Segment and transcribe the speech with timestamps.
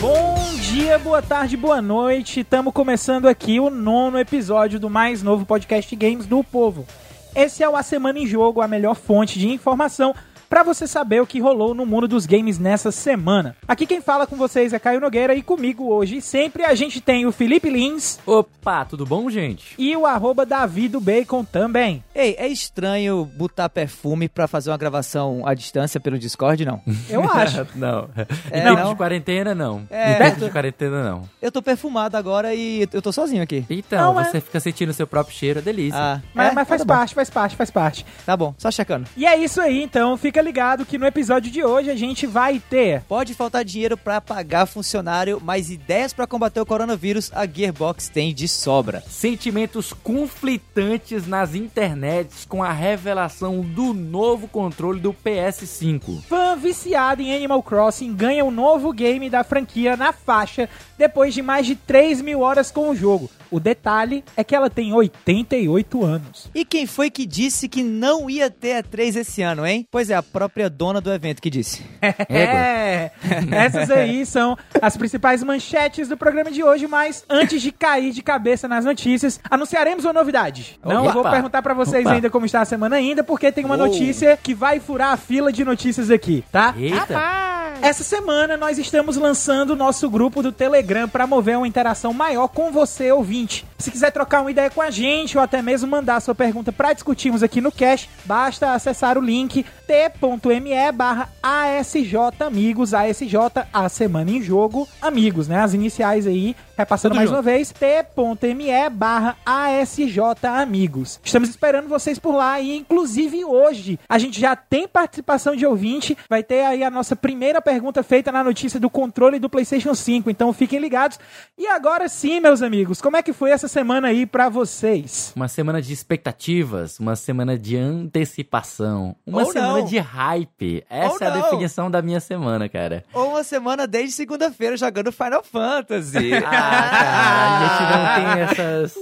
[0.00, 2.40] Bom dia, boa tarde, boa noite.
[2.40, 6.86] Estamos começando aqui o nono episódio do mais novo podcast Games do Povo.
[7.34, 10.14] Esse é o A Semana em Jogo, a melhor fonte de informação
[10.50, 13.54] para você saber o que rolou no mundo dos games nessa semana.
[13.68, 17.24] Aqui quem fala com vocês é Caio Nogueira e comigo hoje sempre a gente tem
[17.24, 18.18] o Felipe Lins.
[18.26, 19.76] Opa, tudo bom, gente?
[19.78, 22.02] E o arroba Davi do Bacon também.
[22.12, 26.82] Ei, é estranho botar perfume pra fazer uma gravação à distância pelo Discord, não?
[27.08, 27.64] Eu acho.
[27.76, 28.08] não.
[28.50, 28.90] É, em tempo não?
[28.90, 29.82] de quarentena, não.
[29.88, 30.14] É.
[30.14, 31.28] em tempo de quarentena, não.
[31.40, 33.64] Eu tô perfumado agora e eu tô sozinho aqui.
[33.70, 34.24] Então, Não, é.
[34.24, 35.96] você fica sentindo o seu próprio cheiro, é delícia.
[35.96, 36.54] Ah, Mas, é?
[36.54, 36.94] mas faz Tá bom.
[36.94, 38.04] parte, faz parte, faz parte.
[38.26, 39.06] Tá bom, só checando.
[39.16, 42.58] E é isso aí, então fica ligado que no episódio de hoje a gente vai
[42.58, 48.08] ter Pode faltar dinheiro pra pagar funcionário, mas ideias pra combater o coronavírus a Gearbox
[48.08, 49.02] tem de sobra.
[49.08, 56.22] Sentimentos conflitantes nas internets com a revelação do novo controle do PS5.
[56.22, 60.68] fã viciado em Animal Crossing ganha um novo game da franquia na faixa
[61.00, 63.30] depois de mais de 3 mil horas com o jogo.
[63.50, 66.50] O detalhe é que ela tem 88 anos.
[66.54, 69.88] E quem foi que disse que não ia ter E3 esse ano, hein?
[69.90, 71.82] Pois é, a própria dona do evento que disse.
[72.28, 73.10] É,
[73.50, 78.22] essas aí são as principais manchetes do programa de hoje, mas antes de cair de
[78.22, 80.78] cabeça nas notícias, anunciaremos uma novidade.
[80.84, 81.12] Não Opa!
[81.12, 82.14] vou perguntar pra vocês Opa!
[82.14, 83.86] ainda como está a semana ainda, porque tem uma Uou!
[83.86, 86.74] notícia que vai furar a fila de notícias aqui, tá?
[86.76, 87.60] Eita!
[87.82, 92.48] Essa semana nós estamos lançando o nosso grupo do Telegram para mover uma interação maior
[92.48, 93.64] com você, ouvinte.
[93.78, 96.92] Se quiser trocar uma ideia com a gente ou até mesmo mandar sua pergunta para
[96.92, 103.34] discutirmos aqui no Cash, basta acessar o link t.me barra ASJ Amigos, ASJ,
[103.72, 105.60] a semana em jogo, amigos, né?
[105.60, 107.36] As iniciais aí, repassando Tudo mais junto.
[107.36, 111.20] uma vez, t.me barra ASJ Amigos.
[111.22, 116.16] Estamos esperando vocês por lá e inclusive hoje a gente já tem participação de ouvinte,
[116.28, 120.30] vai ter aí a nossa primeira pergunta feita na notícia do controle do PlayStation 5,
[120.30, 121.18] então fiquem ligados.
[121.56, 125.32] E agora sim, meus amigos, como é que foi essa semana aí pra vocês?
[125.36, 129.84] Uma semana de expectativas, uma semana de antecipação, uma Ou semana não.
[129.84, 130.84] de hype.
[130.88, 131.42] Essa Ou é a não.
[131.42, 133.04] definição da minha semana, cara.
[133.12, 136.30] Ou uma semana desde segunda-feira jogando Final Fantasy.
[136.52, 138.96] Ah, cara, a gente não tem essas.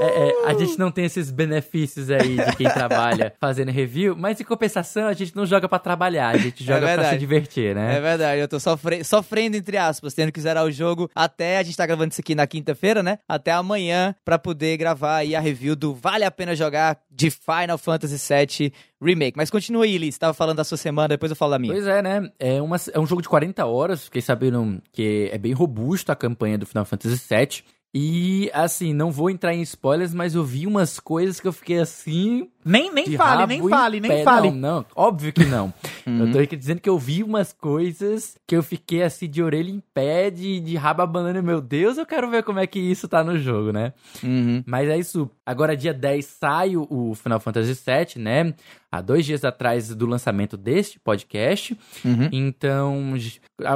[0.00, 4.40] é, é, a gente não tem esses benefícios aí de quem trabalha fazendo review, mas
[4.40, 7.10] em compensação a gente não joga pra trabalhar, a gente joga pra verdade.
[7.10, 7.96] se divertir, né?
[7.96, 9.04] É verdade, eu tô sofre...
[9.04, 11.58] sofrendo, entre aspas, tendo que zerar o jogo até.
[11.58, 13.18] A gente tá gravando isso aqui na quinta-feira, né?
[13.28, 17.78] Até amanhã, pra poder gravar aí a review do Vale a Pena Jogar de Final
[17.78, 18.72] Fantasy VII
[19.04, 19.36] Remake.
[19.36, 20.14] Mas continua aí, Liz.
[20.14, 21.72] Você tava falando da sua semana, depois eu falo da minha.
[21.72, 22.30] Pois é, né?
[22.38, 26.16] É, uma, é um jogo de 40 horas, fiquei sabendo que é bem robusto a
[26.16, 27.62] campanha do Final Fantasy VII.
[27.96, 31.78] E, assim, não vou entrar em spoilers, mas eu vi umas coisas que eu fiquei
[31.78, 32.48] assim.
[32.64, 34.50] Nem, nem fale, nem em fale, nem fale.
[34.50, 35.72] Não, não, óbvio que não.
[36.04, 39.70] eu tô aqui dizendo que eu vi umas coisas que eu fiquei assim de orelha
[39.70, 41.40] em pé, de, de rabo abanando.
[41.40, 43.92] Meu Deus, eu quero ver como é que isso tá no jogo, né?
[44.24, 44.64] Uhum.
[44.66, 45.30] Mas é isso.
[45.46, 48.54] Agora, dia 10, sai o- o Final Fantasy VII, né?
[48.94, 51.76] Há dois dias atrás do lançamento deste podcast.
[52.04, 52.28] Uhum.
[52.30, 53.14] Então,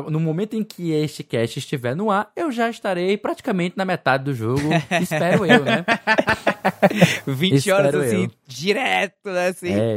[0.08, 4.22] no momento em que este cast estiver no ar, eu já estarei praticamente na metade
[4.22, 4.62] do jogo.
[5.02, 5.84] espero eu, né?
[7.26, 8.30] 20 horas Espero assim, eu.
[8.46, 9.48] direto, né?
[9.48, 9.96] Assim, É,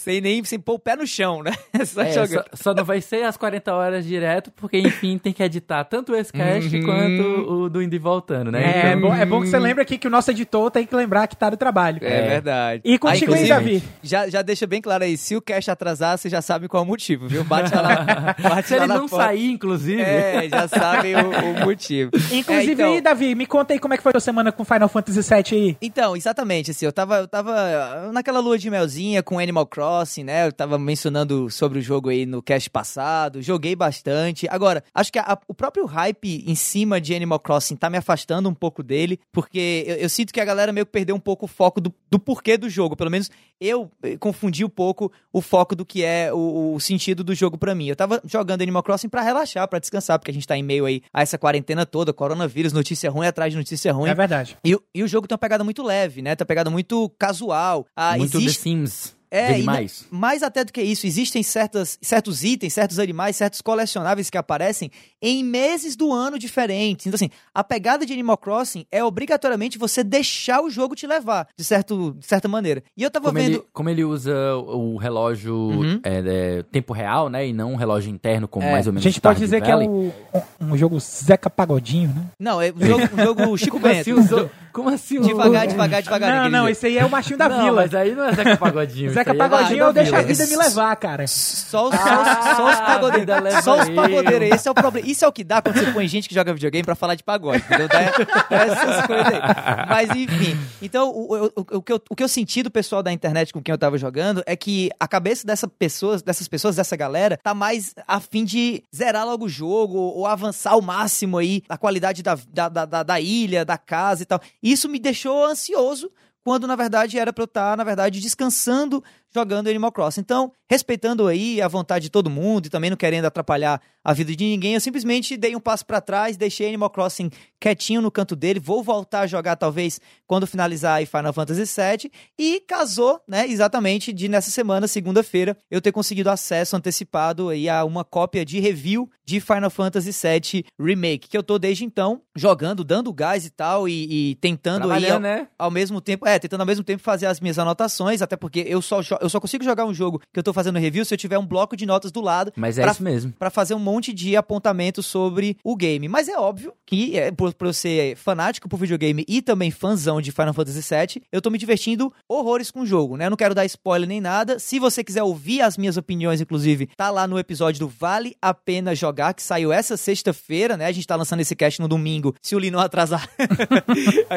[0.00, 1.52] sem nem sem pôr o pé no chão, né?
[1.86, 5.42] Só é, só, só não vai ser as 40 horas direto, porque, enfim, tem que
[5.42, 6.84] editar tanto esse cast Uhum.
[6.84, 8.62] quanto o do Indie voltando, né?
[8.62, 10.94] É, Então, bom, é bom que você lembre aqui que o nosso editor tem que
[10.94, 11.98] lembrar que tá no trabalho.
[12.02, 12.82] É, verdade.
[12.84, 13.82] E contigo aí, inclusive, Davi?
[14.02, 16.84] Já, já deixa bem claro aí, se o cast atrasar, você já sabe qual é
[16.84, 17.42] o motivo, viu?
[17.44, 19.26] Bate lá, na- bate Se lá ele na não porta.
[19.26, 20.00] sair, inclusive.
[20.02, 22.10] É, já sabem o, o motivo.
[22.32, 24.52] Inclusive É, então- aí, Davi, me conta aí como é que foi a tua semana
[24.52, 25.76] com Final Fantasy VII aí.
[25.80, 29.89] Então, exatamente, assim, eu tava, eu tava naquela lua de melzinha com Animal Crossing,
[30.24, 30.46] né?
[30.46, 34.46] Eu tava mencionando sobre o jogo aí no cast passado, joguei bastante.
[34.50, 38.48] Agora, acho que a- o próprio hype em cima de Animal Crossing tá me afastando
[38.48, 41.44] um pouco dele, porque eu, eu sinto que a galera meio que perdeu um pouco
[41.44, 42.96] o foco do, do porquê do jogo.
[42.96, 43.30] Pelo menos
[43.60, 47.58] eu eh, confundi um pouco o foco do que é o, o sentido do jogo
[47.58, 47.86] pra mim.
[47.88, 50.84] Eu tava jogando Animal Crossing pra relaxar, pra descansar, porque a gente tá em meio
[50.86, 54.10] aí a essa quarentena toda, coronavírus, notícia ruim atrás de notícia ruim.
[54.10, 54.56] É verdade.
[54.64, 56.34] E, o- e o jogo tem uma pegada muito leve, né?
[56.36, 57.86] Tem uma pegada muito casual.
[57.96, 58.58] Ah, Muito existe...
[58.58, 59.16] The Sims.
[59.30, 59.62] É, e
[60.10, 64.90] mais até do que isso, existem certas, certos itens, certos animais, certos colecionáveis que aparecem
[65.22, 67.06] em meses do ano diferentes.
[67.06, 71.46] Então, assim, a pegada de Animal Crossing é obrigatoriamente você deixar o jogo te levar,
[71.56, 72.82] de, certo, de certa maneira.
[72.96, 73.52] E eu tava Como vendo.
[73.54, 76.00] ele, como ele usa o relógio Uhum.
[76.02, 77.46] é, é, tempo real, né?
[77.46, 79.68] E não um relógio interno, como É, mais ou A menos gente pode dizer que
[79.68, 79.88] é Valley.
[79.88, 80.12] o-
[80.60, 82.24] um jogo Zeca Pagodinho, né?
[82.38, 84.20] Não, é um jogo, um jogo Chico assim, Bento.
[84.20, 84.50] usou?
[84.72, 85.20] Como assim?
[85.20, 86.30] Devagar, devagar, devagar.
[86.44, 86.70] não, não, jogo.
[86.70, 87.82] esse aí é o machinho da não, vila.
[87.82, 89.10] mas aí não é Zeca Pagodinho.
[89.14, 91.26] Zeca é Pagodinho eu deixo a vida me levar, cara.
[91.26, 93.64] Só os, só os, só os Ah, pagodeiros.
[93.64, 93.94] Só os eu.
[93.94, 94.50] pagodeiros.
[94.54, 95.06] Esse é o problema.
[95.08, 97.22] Isso é o que dá quando você põe gente que joga videogame pra falar de
[97.24, 97.62] pagode.
[97.64, 97.88] Entendeu?
[97.88, 98.00] Dá,
[98.48, 99.40] dá essas coisas aí.
[99.88, 100.58] Mas enfim.
[100.82, 103.52] Então, o, o, o, o que eu, o que eu senti do pessoal da internet
[103.52, 107.38] com quem eu tava jogando é que a cabeça dessa pessoas, dessas pessoas, dessa galera,
[107.42, 111.76] tá mais a fim de zerar logo o jogo ou avançar ao máximo aí a
[111.76, 114.40] qualidade da, da, da, da- da ilha, da casa e tal.
[114.62, 116.10] Isso me deixou ansioso
[116.42, 120.20] quando na verdade era pra eu estar, na verdade, descansando jogando Animal Crossing.
[120.20, 124.34] Então, respeitando aí a vontade de todo mundo e também não querendo atrapalhar a vida
[124.34, 127.30] de ninguém, eu simplesmente dei um passo pra trás, deixei Animal Crossing
[127.60, 132.10] quietinho no canto dele, vou voltar a jogar talvez quando finalizar aí Final Fantasy VII
[132.38, 137.84] e casou, né, exatamente de nessa semana, segunda-feira, eu ter conseguido acesso antecipado aí a
[137.84, 142.82] uma cópia de review de Final Fantasy VII Remake, que eu tô desde então jogando,
[142.82, 145.48] dando gás e tal e, e tentando aí Trabalhando, né?
[145.58, 148.80] ao mesmo tempo, é, tentando ao mesmo tempo fazer as minhas anotações, até porque eu
[148.80, 151.38] só, eu só consigo jogar um jogo que eu tô fazendo review se eu tiver
[151.38, 153.32] um bloco de notas do lado Mas é Pra- isso mesmo.
[153.38, 156.08] pra fazer um monte de apontamentos sobre o game.
[156.08, 160.20] Mas é óbvio que, é, por, por eu ser fanático por videogame e também fãzão
[160.20, 163.26] de Final Fantasy VII, eu tô me divertindo horrores com o jogo, né?
[163.26, 164.58] Eu não quero dar spoiler nem nada.
[164.58, 168.52] Se você quiser ouvir as minhas opiniões, inclusive, tá lá no episódio do Vale a
[168.54, 170.86] Pena Jogar, que saiu essa sexta-feira, né?
[170.86, 173.28] A gente tá lançando esse cast no domingo, se o Lee não atrasar.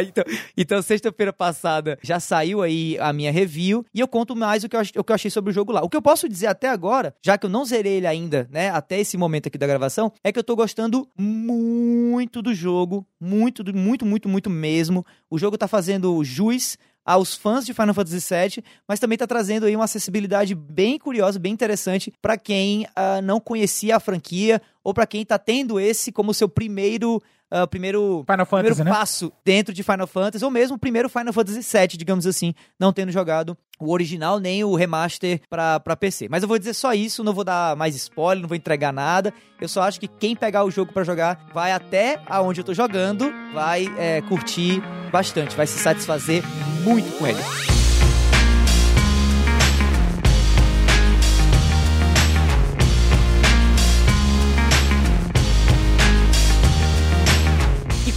[0.04, 0.24] Então,
[0.58, 4.73] então sexta-feira passada já saiu aí a minha review e eu conto mais o que
[4.76, 5.82] eu, ach- o que eu achei sobre o jogo lá.
[5.84, 8.70] O que eu posso dizer até agora, já que eu não zerei ele ainda, né,
[8.70, 13.64] até esse momento aqui da gravação, é que eu tô gostando muito do jogo, muito,
[13.76, 15.06] muito, muito, muito mesmo.
[15.30, 19.66] O jogo tá fazendo jus aos fãs de Final Fantasy VII, mas também tá trazendo
[19.66, 24.94] aí uma acessibilidade bem curiosa, bem interessante pra quem ah, não conhecia a franquia ou
[24.94, 27.22] pra quem tá tendo esse como seu primeiro
[27.54, 28.98] ah, primeiro Final Fantasy, primeiro né?
[28.98, 32.92] passo dentro de Final Fantasy, ou mesmo o primeiro Final Fantasy VII, digamos assim, não
[32.92, 36.28] tendo jogado o original nem o remaster pra, pra PC.
[36.30, 39.32] Mas eu vou dizer só isso, não vou dar mais spoiler, não vou entregar nada.
[39.62, 42.74] Eu só acho que quem pegar o jogo pra jogar vai até aonde eu tô
[42.74, 46.44] jogando, vai é, curtir bastante, vai se satisfazer
[46.84, 47.73] muito com ele.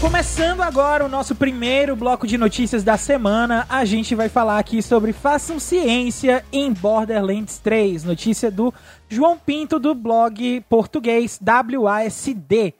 [0.06, 4.80] Começando agora o nosso primeiro bloco de notícias da semana, a gente vai falar aqui
[4.80, 8.04] sobre Façam Ciência em Borderlands 3.
[8.04, 8.72] Notícia do
[9.08, 12.72] João Pinto do blog português WASD.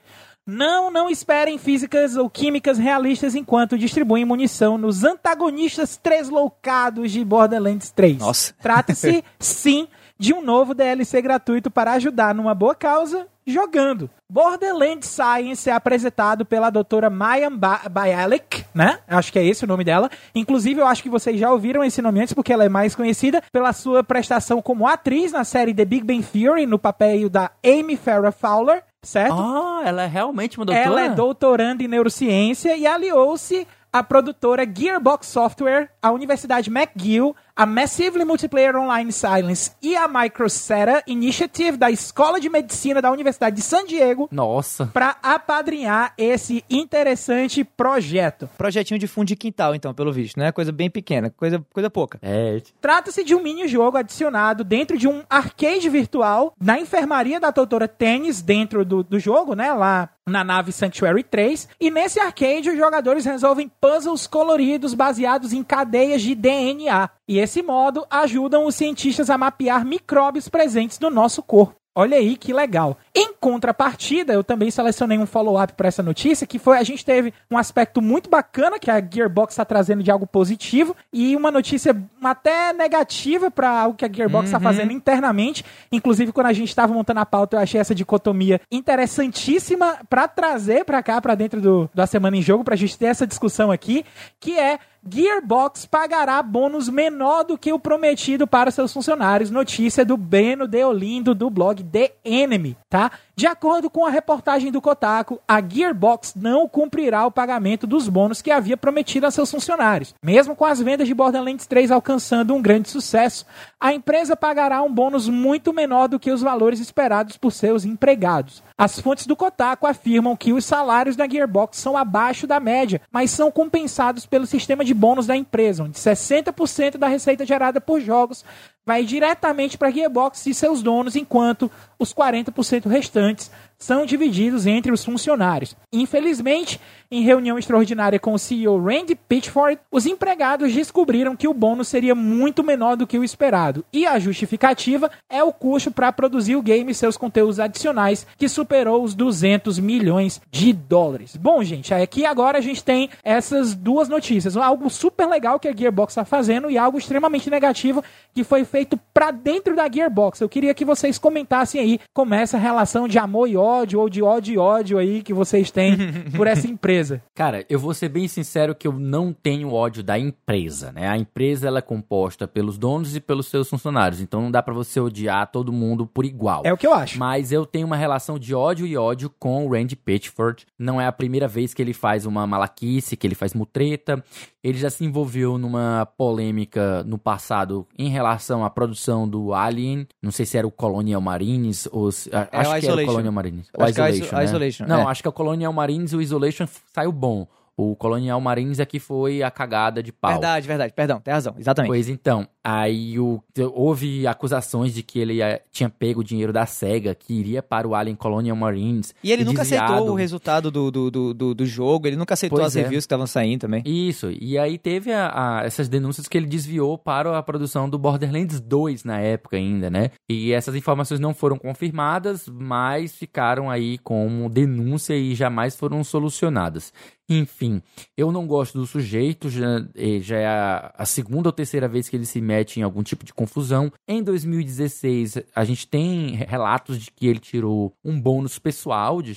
[0.47, 7.91] Não, não esperem físicas ou químicas realistas enquanto distribuem munição nos antagonistas tresloucados de Borderlands
[7.91, 8.19] 3.
[8.19, 8.55] Nossa.
[8.63, 14.11] Trata-se, sim, de um novo DLC gratuito para ajudar numa boa causa jogando.
[14.29, 18.99] Borderlands Science é apresentado pela doutora Mayan ba Bialik, né?
[19.07, 20.11] Acho que é esse o nome dela.
[20.35, 23.43] Inclusive, eu acho que vocês já ouviram esse nome antes, porque ela é mais conhecida
[23.53, 27.97] pela sua prestação como atriz na série The Big Bang Theory, no papel da Amy
[27.97, 29.35] Farrah Fowler, certo?
[29.35, 30.87] Ah, ela é realmente uma doutora?
[30.87, 33.67] Ela é doutoranda em neurociência e aliou-se
[33.99, 41.03] à produtora Gearbox Software, à Universidade McGill, a Massively Multiplayer Online Silence e a Microcera
[41.07, 44.87] Initiative da Escola de Medicina da Universidade de San Diego Nossa.
[44.93, 48.51] para apadrinhar esse interessante projeto.
[48.59, 50.53] Projetinho de fundo de quintal, então, pelo visto, né?
[50.53, 52.19] Coisa bem pequena, coisa, coisa pouca.
[52.21, 52.61] É.
[52.79, 58.43] Trata-se de um mini-jogo adicionado dentro de um arcade virtual na enfermaria da doutora Tênis
[58.43, 59.73] dentro do, do jogo, né?
[59.73, 61.69] Lá na nave Sanctuary 3.
[61.81, 67.09] E nesse arcade, os jogadores resolvem puzzles coloridos baseados em cadeias de DNA.
[67.29, 71.77] E esse modo ajudam os cientistas a mapear micróbios presentes no nosso corpo.
[71.99, 72.99] Olha aí que legal.
[73.15, 77.33] Em contrapartida, eu também selecionei um follow-up para essa notícia, que foi a gente teve
[77.49, 81.97] um aspecto muito bacana que a Gearbox está trazendo de algo positivo e uma notícia
[82.21, 85.65] até negativa para algo que a Gearbox está fazendo internamente.
[85.93, 90.85] Inclusive, quando a gente estava montando a pauta, eu achei essa dicotomia interessantíssima para trazer
[90.85, 93.71] para cá, para dentro do, da semana em jogo, para a gente ter essa discussão
[93.71, 94.05] aqui,
[94.41, 99.51] que é Gearbox pagará bônus menor do que o prometido para seus funcionários.
[99.51, 103.13] Notícia do Breno Deolindo do blog The Enemy, tá?
[103.39, 108.41] De acordo com a reportagem do Kotaku, a Gearbox não cumprirá o pagamento dos bônus
[108.41, 110.15] que havia prometido a seus funcionários.
[110.25, 113.45] Mesmo com as vendas de Borderlands 3 alcançando um grande sucesso,
[113.79, 118.63] a empresa pagará um bônus muito menor do que os valores esperados por seus empregados.
[118.79, 123.31] As fontes do Kotaku afirmam que os salários da Gearbox são abaixo da média, mas
[123.31, 128.45] são compensados pelo sistema de bônus da empresa, onde 60% da receita gerada por jogos
[128.85, 134.93] vai diretamente para a Gearbox e seus donos, enquanto os 40% restantes são divididos entre
[134.93, 135.77] os funcionários.
[135.93, 136.81] Infelizmente,
[137.11, 142.15] em reunião extraordinária com o CEO Randy Pitchford, os empregados descobriram que o bônus seria
[142.15, 146.63] muito menor do que o esperado, e a justificativa é o custo para produzir o
[146.63, 151.37] game e seus conteúdos adicionais, que superou os 200 milhões de dólares.
[151.37, 155.77] Bom, gente, aqui agora a gente tem essas duas notícias, algo super legal que a
[155.77, 158.03] Gearbox está fazendo e algo extremamente negativo
[158.35, 160.41] que foi feito para dentro da Gearbox.
[160.41, 164.09] Eu queria que vocês comentassem aí como é essa relação de amor e ódio ou
[164.09, 165.97] de ódio e ódio aí que vocês têm
[166.37, 167.23] por essa empresa.
[167.35, 171.09] Cara, eu vou ser bem sincero que eu não tenho ódio da empresa, né?
[171.09, 174.75] A empresa ela é composta pelos donos e pelos seus funcionários, então não dá para
[174.75, 176.63] você odiar todo mundo por igual.
[176.65, 177.19] É o que eu acho.
[177.19, 180.67] Mas eu tenho uma relação de ódio e ódio com o Randy Pitchford.
[180.79, 184.23] Não é a primeira vez que ele faz uma malaquice, que ele faz mutreta.
[184.63, 190.07] Ele já se envolveu numa polêmica no passado em relação à produção do Alien.
[190.21, 192.79] Não sei se era o Colonial Marines ou se, É acho o que era o
[192.79, 193.07] Isolation.
[193.11, 193.56] Colonial Marines.
[193.77, 194.45] O Acho que é o Isolation, Iso- né?
[194.45, 195.05] Isolation, Não, é.
[195.05, 197.47] acho que é o Colonial Marines e o Isolation saiu bom.
[197.79, 200.31] O Colonial Marines é que foi a cagada de pau.
[200.33, 200.93] Verdade, verdade.
[200.95, 201.55] Perdão, tem razão.
[201.59, 201.91] Exatamente.
[201.91, 203.43] Pois então, aí o,
[203.75, 207.87] houve acusações de que ele eh, tinha pego o dinheiro da SEGA, que iria para
[207.87, 209.15] o Alien Colonial Marines.
[209.23, 209.93] E ele nunca desviado.
[209.93, 212.83] aceitou o resultado do, do, do, do, do jogo, ele nunca aceitou Pois as é.
[212.83, 213.83] reviews que estavam saindo também.
[213.85, 217.99] Isso, e aí teve a- a- essas denúncias que ele desviou para a produção do
[217.99, 220.13] Borderlands 2 na época ainda, né?
[220.31, 226.91] E essas informações não foram confirmadas, mas ficaram aí como denúncia e jamais foram solucionadas.
[227.29, 227.83] Enfim,
[228.17, 232.09] eu não gosto do sujeito, já, eh, já é a, a segunda ou terceira vez
[232.09, 233.93] que ele se mete em algum tipo de confusão.
[234.07, 239.37] Em 2016, a gente tem relatos de que ele tirou um bônus pessoal de,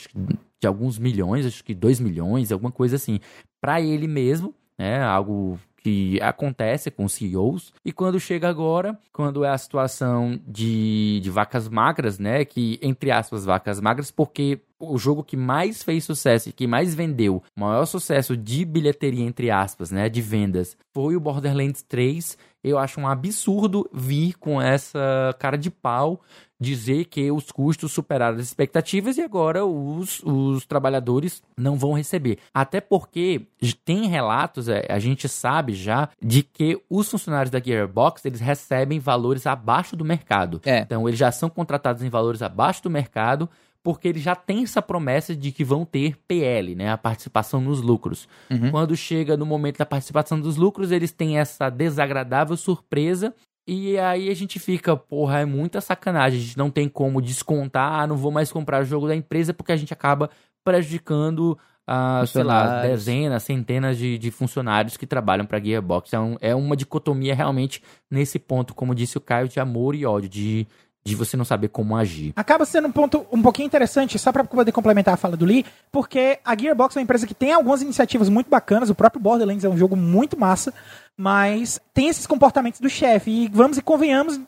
[0.59, 3.19] de alguns milhões, acho que 2 milhões, alguma coisa assim,
[3.59, 5.01] para ele mesmo, né?
[5.01, 7.73] Algo que acontece com CEOs.
[7.83, 12.45] E quando chega agora, quando é a situação de, de vacas magras, né?
[12.45, 16.95] Que, entre aspas, vacas magras, porque o jogo que mais fez sucesso e que mais
[16.95, 20.09] vendeu, maior sucesso de bilheteria, entre aspas, né?
[20.09, 22.37] De vendas, foi o Borderlands 3.
[22.63, 26.21] Eu acho um absurdo vir com essa cara de pau
[26.59, 32.39] dizer que os custos superaram as expectativas e agora os, os trabalhadores não vão receber.
[32.53, 33.47] Até porque
[33.85, 38.99] tem relatos, é, a gente sabe já, de que os funcionários da Gearbox eles recebem
[38.99, 40.61] valores abaixo do mercado.
[40.65, 40.79] É.
[40.79, 43.49] Então eles já são contratados em valores abaixo do mercado
[43.81, 47.81] porque eles já têm essa promessa de que vão ter PL, né, a participação nos
[47.81, 48.27] lucros.
[48.49, 48.71] Uhum.
[48.71, 53.33] Quando chega no momento da participação dos lucros, eles têm essa desagradável surpresa
[53.69, 56.39] e aí a gente fica, porra, é muita sacanagem.
[56.39, 59.53] A gente não tem como descontar, ah, não vou mais comprar o jogo da empresa
[59.53, 60.29] porque a gente acaba
[60.63, 61.57] prejudicando,
[61.87, 66.13] ah, sei lá, dezenas, centenas de, de funcionários que trabalham para Gearbox.
[66.13, 70.05] É, um- é uma dicotomia realmente nesse ponto, como disse o Caio, de amor e
[70.05, 70.67] ódio, de,
[71.03, 72.33] de você não saber como agir.
[72.35, 75.65] Acaba sendo um ponto um pouquinho interessante, só para poder complementar a fala do Lee,
[75.91, 79.63] porque a Gearbox é uma empresa que tem algumas iniciativas muito bacanas, o próprio Borderlands
[79.63, 80.73] é um jogo muito massa,
[81.19, 84.39] mas tem esses comportamentos do chefe, e vamos e convenhamos,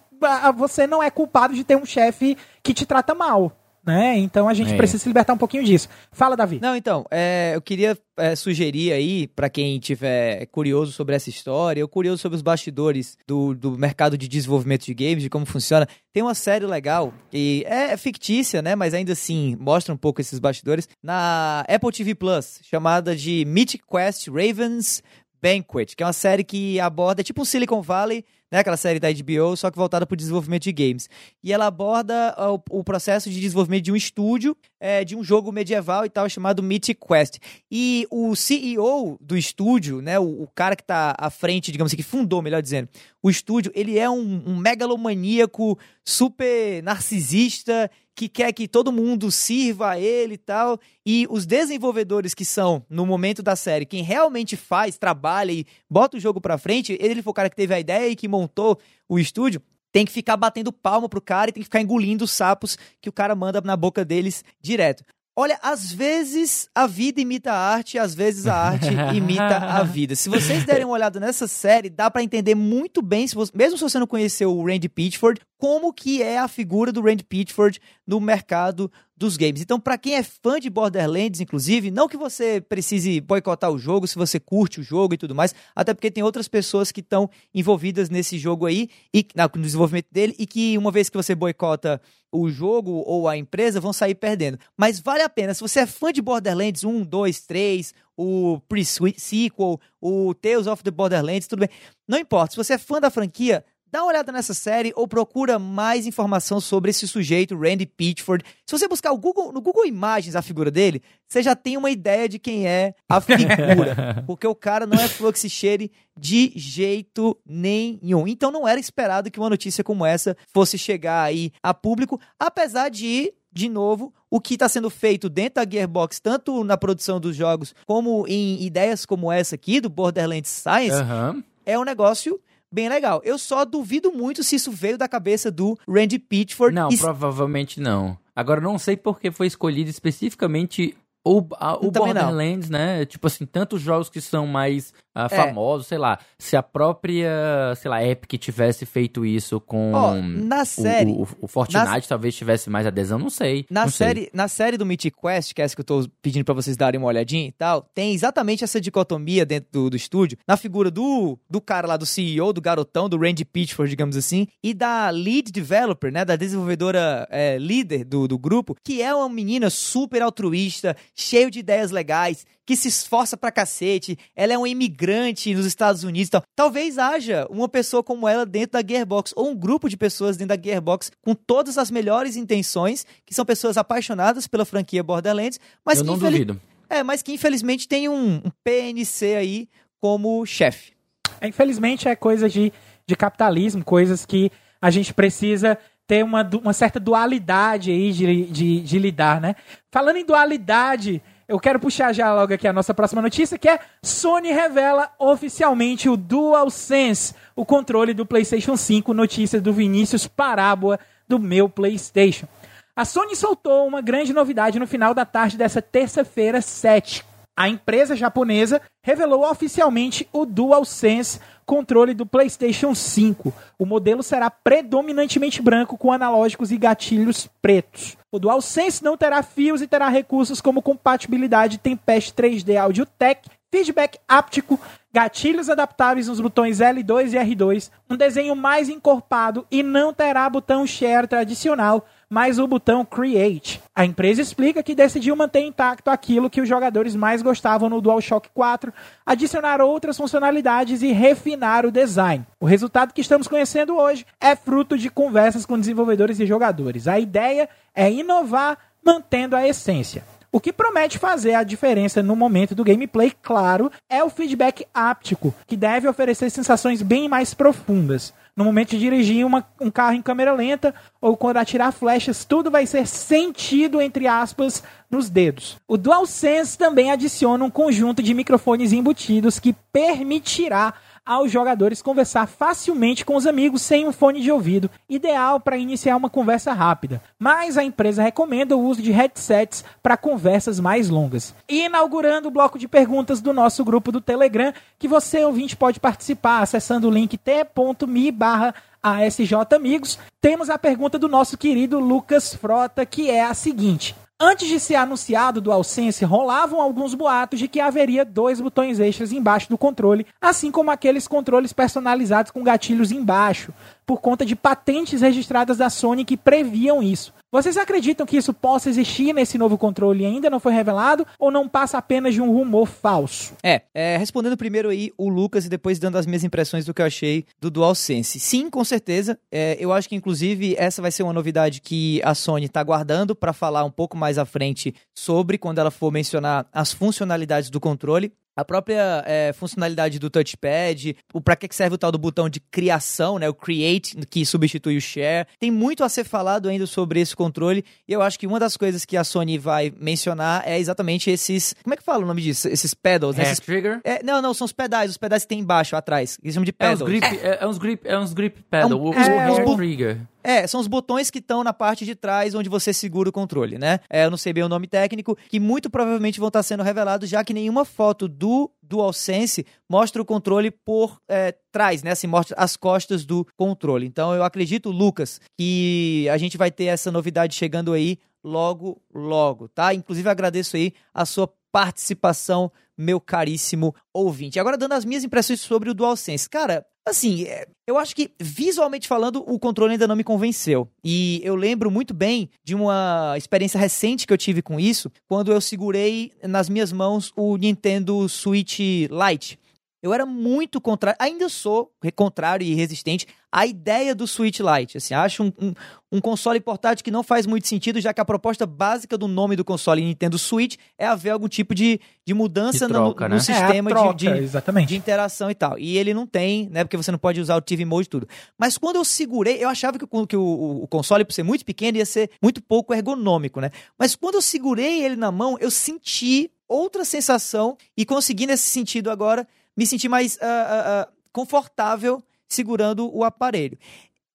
[0.55, 3.51] você não é culpado de ter um chefe que te trata mal,
[3.85, 4.15] né?
[4.17, 4.77] Então a gente É.
[4.77, 5.89] precisa se libertar um pouquinho disso.
[6.13, 6.59] Fala, Davi.
[6.61, 11.83] Não, então, é, eu queria é, sugerir aí, pra quem tiver curioso sobre essa história,
[11.83, 15.87] ou curioso sobre os bastidores do, do mercado de desenvolvimento de games, de como funciona,
[16.13, 20.37] tem uma série legal, e é fictícia, né, mas ainda assim mostra um pouco esses
[20.37, 25.01] bastidores, na Apple TV Plus, chamada de Mythic Quest Ravens
[25.41, 28.99] Banquet, que é uma série que aborda, é tipo um Silicon Valley, né, aquela série
[28.99, 31.09] da HBO, só que voltada para o desenvolvimento de games.
[31.41, 35.23] E ela aborda ah, o, o processo de desenvolvimento de um estúdio, é, de um
[35.23, 37.39] jogo medieval e tal, chamado Mythic Quest.
[37.71, 41.97] E o CEO do estúdio, né, o, o cara que tá à frente, digamos assim,
[41.97, 42.89] que fundou, melhor dizendo,
[43.23, 47.89] o estúdio, ele é um, um megalomaníaco super narcisista
[48.21, 50.79] que quer que todo mundo sirva a ele e tal.
[51.03, 56.17] E os desenvolvedores que são, no momento da série, quem realmente faz, trabalha e bota
[56.17, 58.77] o jogo pra frente, ele foi o cara que teve a ideia e que montou
[59.09, 59.59] o estúdio,
[59.91, 63.09] tem que ficar batendo palma pro cara e tem que ficar engolindo os sapos que
[63.09, 65.03] o cara manda na boca deles direto.
[65.35, 70.13] Olha, às vezes a vida imita a arte, às vezes a arte imita a vida.
[70.15, 73.77] Se vocês derem uma olhada nessa série, dá pra entender muito bem, se você- mesmo
[73.77, 77.79] se você não conheceu o Randy Pitchford, como que é a figura do Randy Pitchford
[78.07, 79.61] no mercado dos games.
[79.61, 84.07] Então, para quem é fã de Borderlands, inclusive, não que você precise boicotar o jogo
[84.07, 87.29] se você curte o jogo e tudo mais, até porque tem outras pessoas que estão
[87.53, 89.23] envolvidas nesse jogo aí e
[89.55, 92.01] no desenvolvimento dele e que uma vez que você boicota
[92.31, 94.57] o jogo ou a empresa vão sair perdendo.
[94.75, 95.53] Mas vale a pena.
[95.53, 100.89] Se você é fã de Borderlands 1, 2, 3, o pre-sequel, o Tales of the
[100.89, 101.69] Borderlands, tudo bem.
[102.07, 102.51] Não importa.
[102.51, 106.61] Se você é fã da franquia, Dá uma olhada nessa série ou procura mais informação
[106.61, 108.45] sobre esse sujeito, Randy Pitchford.
[108.65, 112.29] Se você buscar Google, no Google Imagens a figura dele, você já tem uma ideia
[112.29, 114.23] de quem é a figura.
[114.25, 118.25] porque o cara não é fluxicheire de jeito nenhum.
[118.27, 122.89] Então não era esperado que uma notícia como essa fosse chegar aí a público, apesar
[122.89, 127.35] de de novo, o que está sendo feito dentro da Gearbox, tanto na produção dos
[127.35, 131.43] jogos, como em ideias como essa aqui, do Borderlands Science, uhum.
[131.65, 132.39] é um negócio
[132.71, 133.21] bem legal.
[133.23, 136.73] Eu só duvido muito se isso veio da cabeça do Randy Pitchford.
[136.73, 138.17] Não, provavelmente não.
[138.35, 142.79] Agora, não sei porque foi escolhido especificamente o, a, o Borderlands, não.
[142.79, 143.05] né?
[143.05, 146.19] Tipo assim, tantos jogos que são mais uh, famosos, sei lá.
[146.37, 151.27] Se a própria, sei lá, Epic tivesse feito isso com oh, na série, o, o,
[151.41, 153.65] o Fortnite, na, talvez tivesse mais adesão, não sei.
[153.69, 154.29] Na não série, sei.
[154.33, 156.99] na série do Mythic Quest, que é essa que eu tô pedindo para vocês darem
[156.99, 161.37] uma olhadinha e tal, tem exatamente essa dicotomia dentro do, do estúdio, na figura do,
[161.49, 165.51] do cara lá do CEO, do garotão, do Randy Pitchford, digamos assim, e da lead
[165.51, 170.95] developer, né, da desenvolvedora é, líder do, do grupo, que é uma menina super altruísta,
[171.15, 176.05] cheio de ideias legais, que se esforça pra cacete, ela é um imigrante nos Estados
[176.05, 176.43] Unidos e tal.
[176.55, 180.55] Talvez haja uma pessoa como ela dentro da Gearbox, ou um grupo de pessoas dentro
[180.55, 185.97] da Gearbox com todas as melhores intenções, que são pessoas apaixonadas pela franquia Borderlands, mas
[185.97, 186.31] Eu que não infeliz...
[186.45, 186.61] duvido.
[186.89, 189.67] É, mas que infelizmente tem um, um PNC aí
[189.99, 190.93] como chefe.
[191.41, 192.71] É, infelizmente é coisa de,
[193.05, 194.49] de capitalismo, coisas que
[194.81, 199.57] a gente precisa ter uma, uma certa dualidade aí de, de, de lidar, né?
[199.91, 201.21] Falando em dualidade,
[201.51, 206.07] eu quero puxar já logo aqui a nossa próxima notícia, que é Sony revela oficialmente
[206.07, 212.47] o DualSense, o controle do PlayStation 5, notícia do Vinícius Parábola do meu PlayStation.
[212.95, 217.25] A Sony soltou uma grande novidade no final da tarde dessa terça-feira 7.
[217.53, 223.53] A empresa japonesa revelou oficialmente o DualSense, controle do PlayStation 5.
[223.77, 228.20] O modelo será predominantemente branco com analógicos e gatilhos pretos.
[228.33, 234.19] O DualSense não terá fios e terá recursos como compatibilidade Tempest 3D Audio Tech, feedback
[234.25, 234.79] áptico,
[235.11, 240.87] gatilhos adaptáveis nos botões L2 e R2, um desenho mais encorpado e não terá botão
[240.87, 243.81] share tradicional, mas o botão Create.
[243.93, 248.47] A empresa explica que decidiu manter intacto aquilo que os jogadores mais gostavam no DualShock
[248.53, 248.93] 4,
[249.25, 252.47] adicionar outras funcionalidades e refinar o design.
[252.57, 257.05] O resultado que estamos conhecendo hoje é fruto de conversas com desenvolvedores e jogadores.
[257.05, 260.23] A ideia é inovar mantendo a essência.
[260.53, 265.53] O que promete fazer a diferença no momento do gameplay, claro, é o feedback áptico,
[265.67, 270.21] que deve oferecer sensações bem mais profundas no momento de dirigir uma, um carro em
[270.21, 275.77] câmera lenta ou quando atirar flechas, tudo vai ser sentido, entre aspas, nos dedos.
[275.87, 280.93] O DualSense também adiciona um conjunto de microfones embutidos que permitirá
[281.25, 286.15] aos jogadores conversar facilmente com os amigos sem um fone de ouvido, ideal para iniciar
[286.15, 287.21] uma conversa rápida.
[287.37, 291.53] Mas a empresa recomenda o uso de headsets para conversas mais longas.
[291.69, 295.99] E inaugurando o bloco de perguntas do nosso grupo do Telegram, que você ouvinte pode
[295.99, 302.53] participar acessando o link t.me barra ASJ Amigos, temos a pergunta do nosso querido Lucas
[302.53, 307.67] Frota, que é a seguinte: Antes de ser anunciado o DualSense, rolavam alguns boatos de
[307.67, 313.11] que haveria dois botões extras embaixo do controle, assim como aqueles controles personalizados com gatilhos
[313.11, 313.71] embaixo,
[314.03, 317.31] por conta de patentes registradas da Sony que previam isso.
[317.51, 321.51] Vocês acreditam que isso possa existir nesse novo controle e ainda não foi revelado ou
[321.51, 323.53] não passa apenas de um rumor falso?
[323.61, 327.01] É, é, respondendo primeiro aí o Lucas e depois dando as minhas impressões do que
[327.01, 328.39] eu achei do DualSense.
[328.39, 329.37] Sim, com certeza.
[329.51, 333.35] É, eu acho que inclusive essa vai ser uma novidade que a Sony está guardando
[333.35, 337.81] para falar um pouco mais à frente sobre quando ela for mencionar as funcionalidades do
[337.81, 338.31] controle.
[338.55, 342.59] A própria é, funcionalidade do touchpad, o para que serve o tal do botão de
[342.59, 345.47] criação, né, o create, que substitui o share.
[345.59, 348.75] Tem muito a ser falado ainda sobre esse controle, e eu acho que uma das
[348.75, 352.41] coisas que a Sony vai mencionar é exatamente esses, como é que fala o nome
[352.41, 352.67] disso?
[352.67, 353.43] Esses pedals, né?
[353.43, 354.01] Esses, trigger?
[354.03, 356.37] É, não, não, são os pedais, os pedais que tem embaixo, atrás.
[356.43, 357.01] Eles chamam de pedals.
[357.01, 359.63] É uns grip, é, é uns grip, é uns grip pedal, é um, o, é,
[359.63, 360.21] o, trigger.
[360.43, 363.77] É, são os botões que estão na parte de trás onde você segura o controle,
[363.77, 363.99] né?
[364.09, 367.29] É, eu não sei bem o nome técnico, que muito provavelmente vão estar sendo revelados,
[367.29, 372.11] já que nenhuma foto do DualSense mostra o controle por é, trás, né?
[372.11, 374.05] Assim, mostra as costas do controle.
[374.05, 379.67] Então eu acredito, Lucas, que a gente vai ter essa novidade chegando aí logo, logo,
[379.67, 379.93] tá?
[379.93, 384.59] Inclusive agradeço aí a sua participação, meu caríssimo ouvinte.
[384.59, 386.49] Agora dando as minhas impressões sobre o DualSense.
[386.49, 390.87] Cara, assim, é, eu acho que visualmente falando, o controle ainda não me convenceu.
[391.03, 395.51] E eu lembro muito bem de uma experiência recente que eu tive com isso, quando
[395.51, 399.59] eu segurei nas minhas mãos o Nintendo Switch Lite.
[400.01, 404.97] Eu era muito contrário, ainda sou contrário e resistente à ideia do Switch Lite.
[404.97, 405.73] Assim, acho um, um,
[406.13, 409.55] um, console portátil que não faz muito sentido, já que a proposta básica do nome
[409.55, 413.35] do console Nintendo Switch é haver algum tipo de, de mudança de troca, no, no
[413.35, 413.41] né?
[413.41, 415.77] sistema é troca, de, de, de, interação e tal.
[415.77, 416.83] E ele não tem, né?
[416.83, 418.27] Porque você não pode usar o TV Mode e tudo.
[418.57, 421.99] Mas quando eu segurei, eu achava que, que o, o console, por ser muito pequeno,
[421.99, 423.69] ia ser muito pouco ergonômico, né?
[423.99, 429.11] Mas quando eu segurei ele na mão, eu senti outra sensação e consegui nesse sentido
[429.11, 429.45] agora
[429.81, 433.79] me senti mais uh, uh, confortável segurando o aparelho.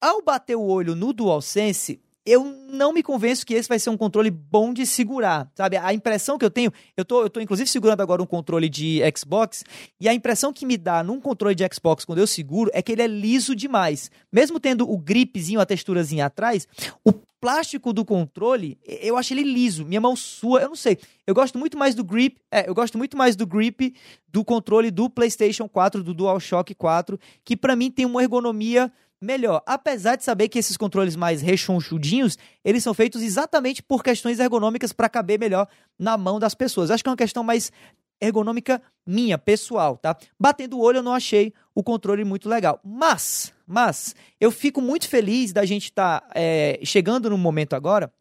[0.00, 3.96] Ao bater o olho no DualSense, eu não me convenço que esse vai ser um
[3.96, 5.76] controle bom de segurar, sabe?
[5.76, 9.00] A impressão que eu tenho, eu tô, eu tô inclusive segurando agora um controle de
[9.16, 9.64] Xbox,
[10.00, 12.90] e a impressão que me dá num controle de Xbox quando eu seguro é que
[12.90, 14.10] ele é liso demais.
[14.32, 16.66] Mesmo tendo o gripzinho, a texturazinha atrás,
[17.04, 19.84] o plástico do controle, eu acho ele liso.
[19.84, 20.98] Minha mão sua, eu não sei.
[21.24, 23.94] Eu gosto muito mais do grip, é, eu gosto muito mais do grip
[24.28, 29.62] do controle do PlayStation 4, do DualShock 4, que para mim tem uma ergonomia melhor.
[29.66, 34.92] Apesar de saber que esses controles mais rechonchudinhos, eles são feitos exatamente por questões ergonômicas
[34.92, 36.90] para caber melhor na mão das pessoas.
[36.90, 37.72] Acho que é uma questão mais
[38.20, 40.16] ergonômica minha, pessoal, tá?
[40.38, 42.80] Batendo o olho, eu não achei o controle muito legal.
[42.82, 48.12] Mas, mas, eu fico muito feliz da gente estar tá, é, chegando num momento agora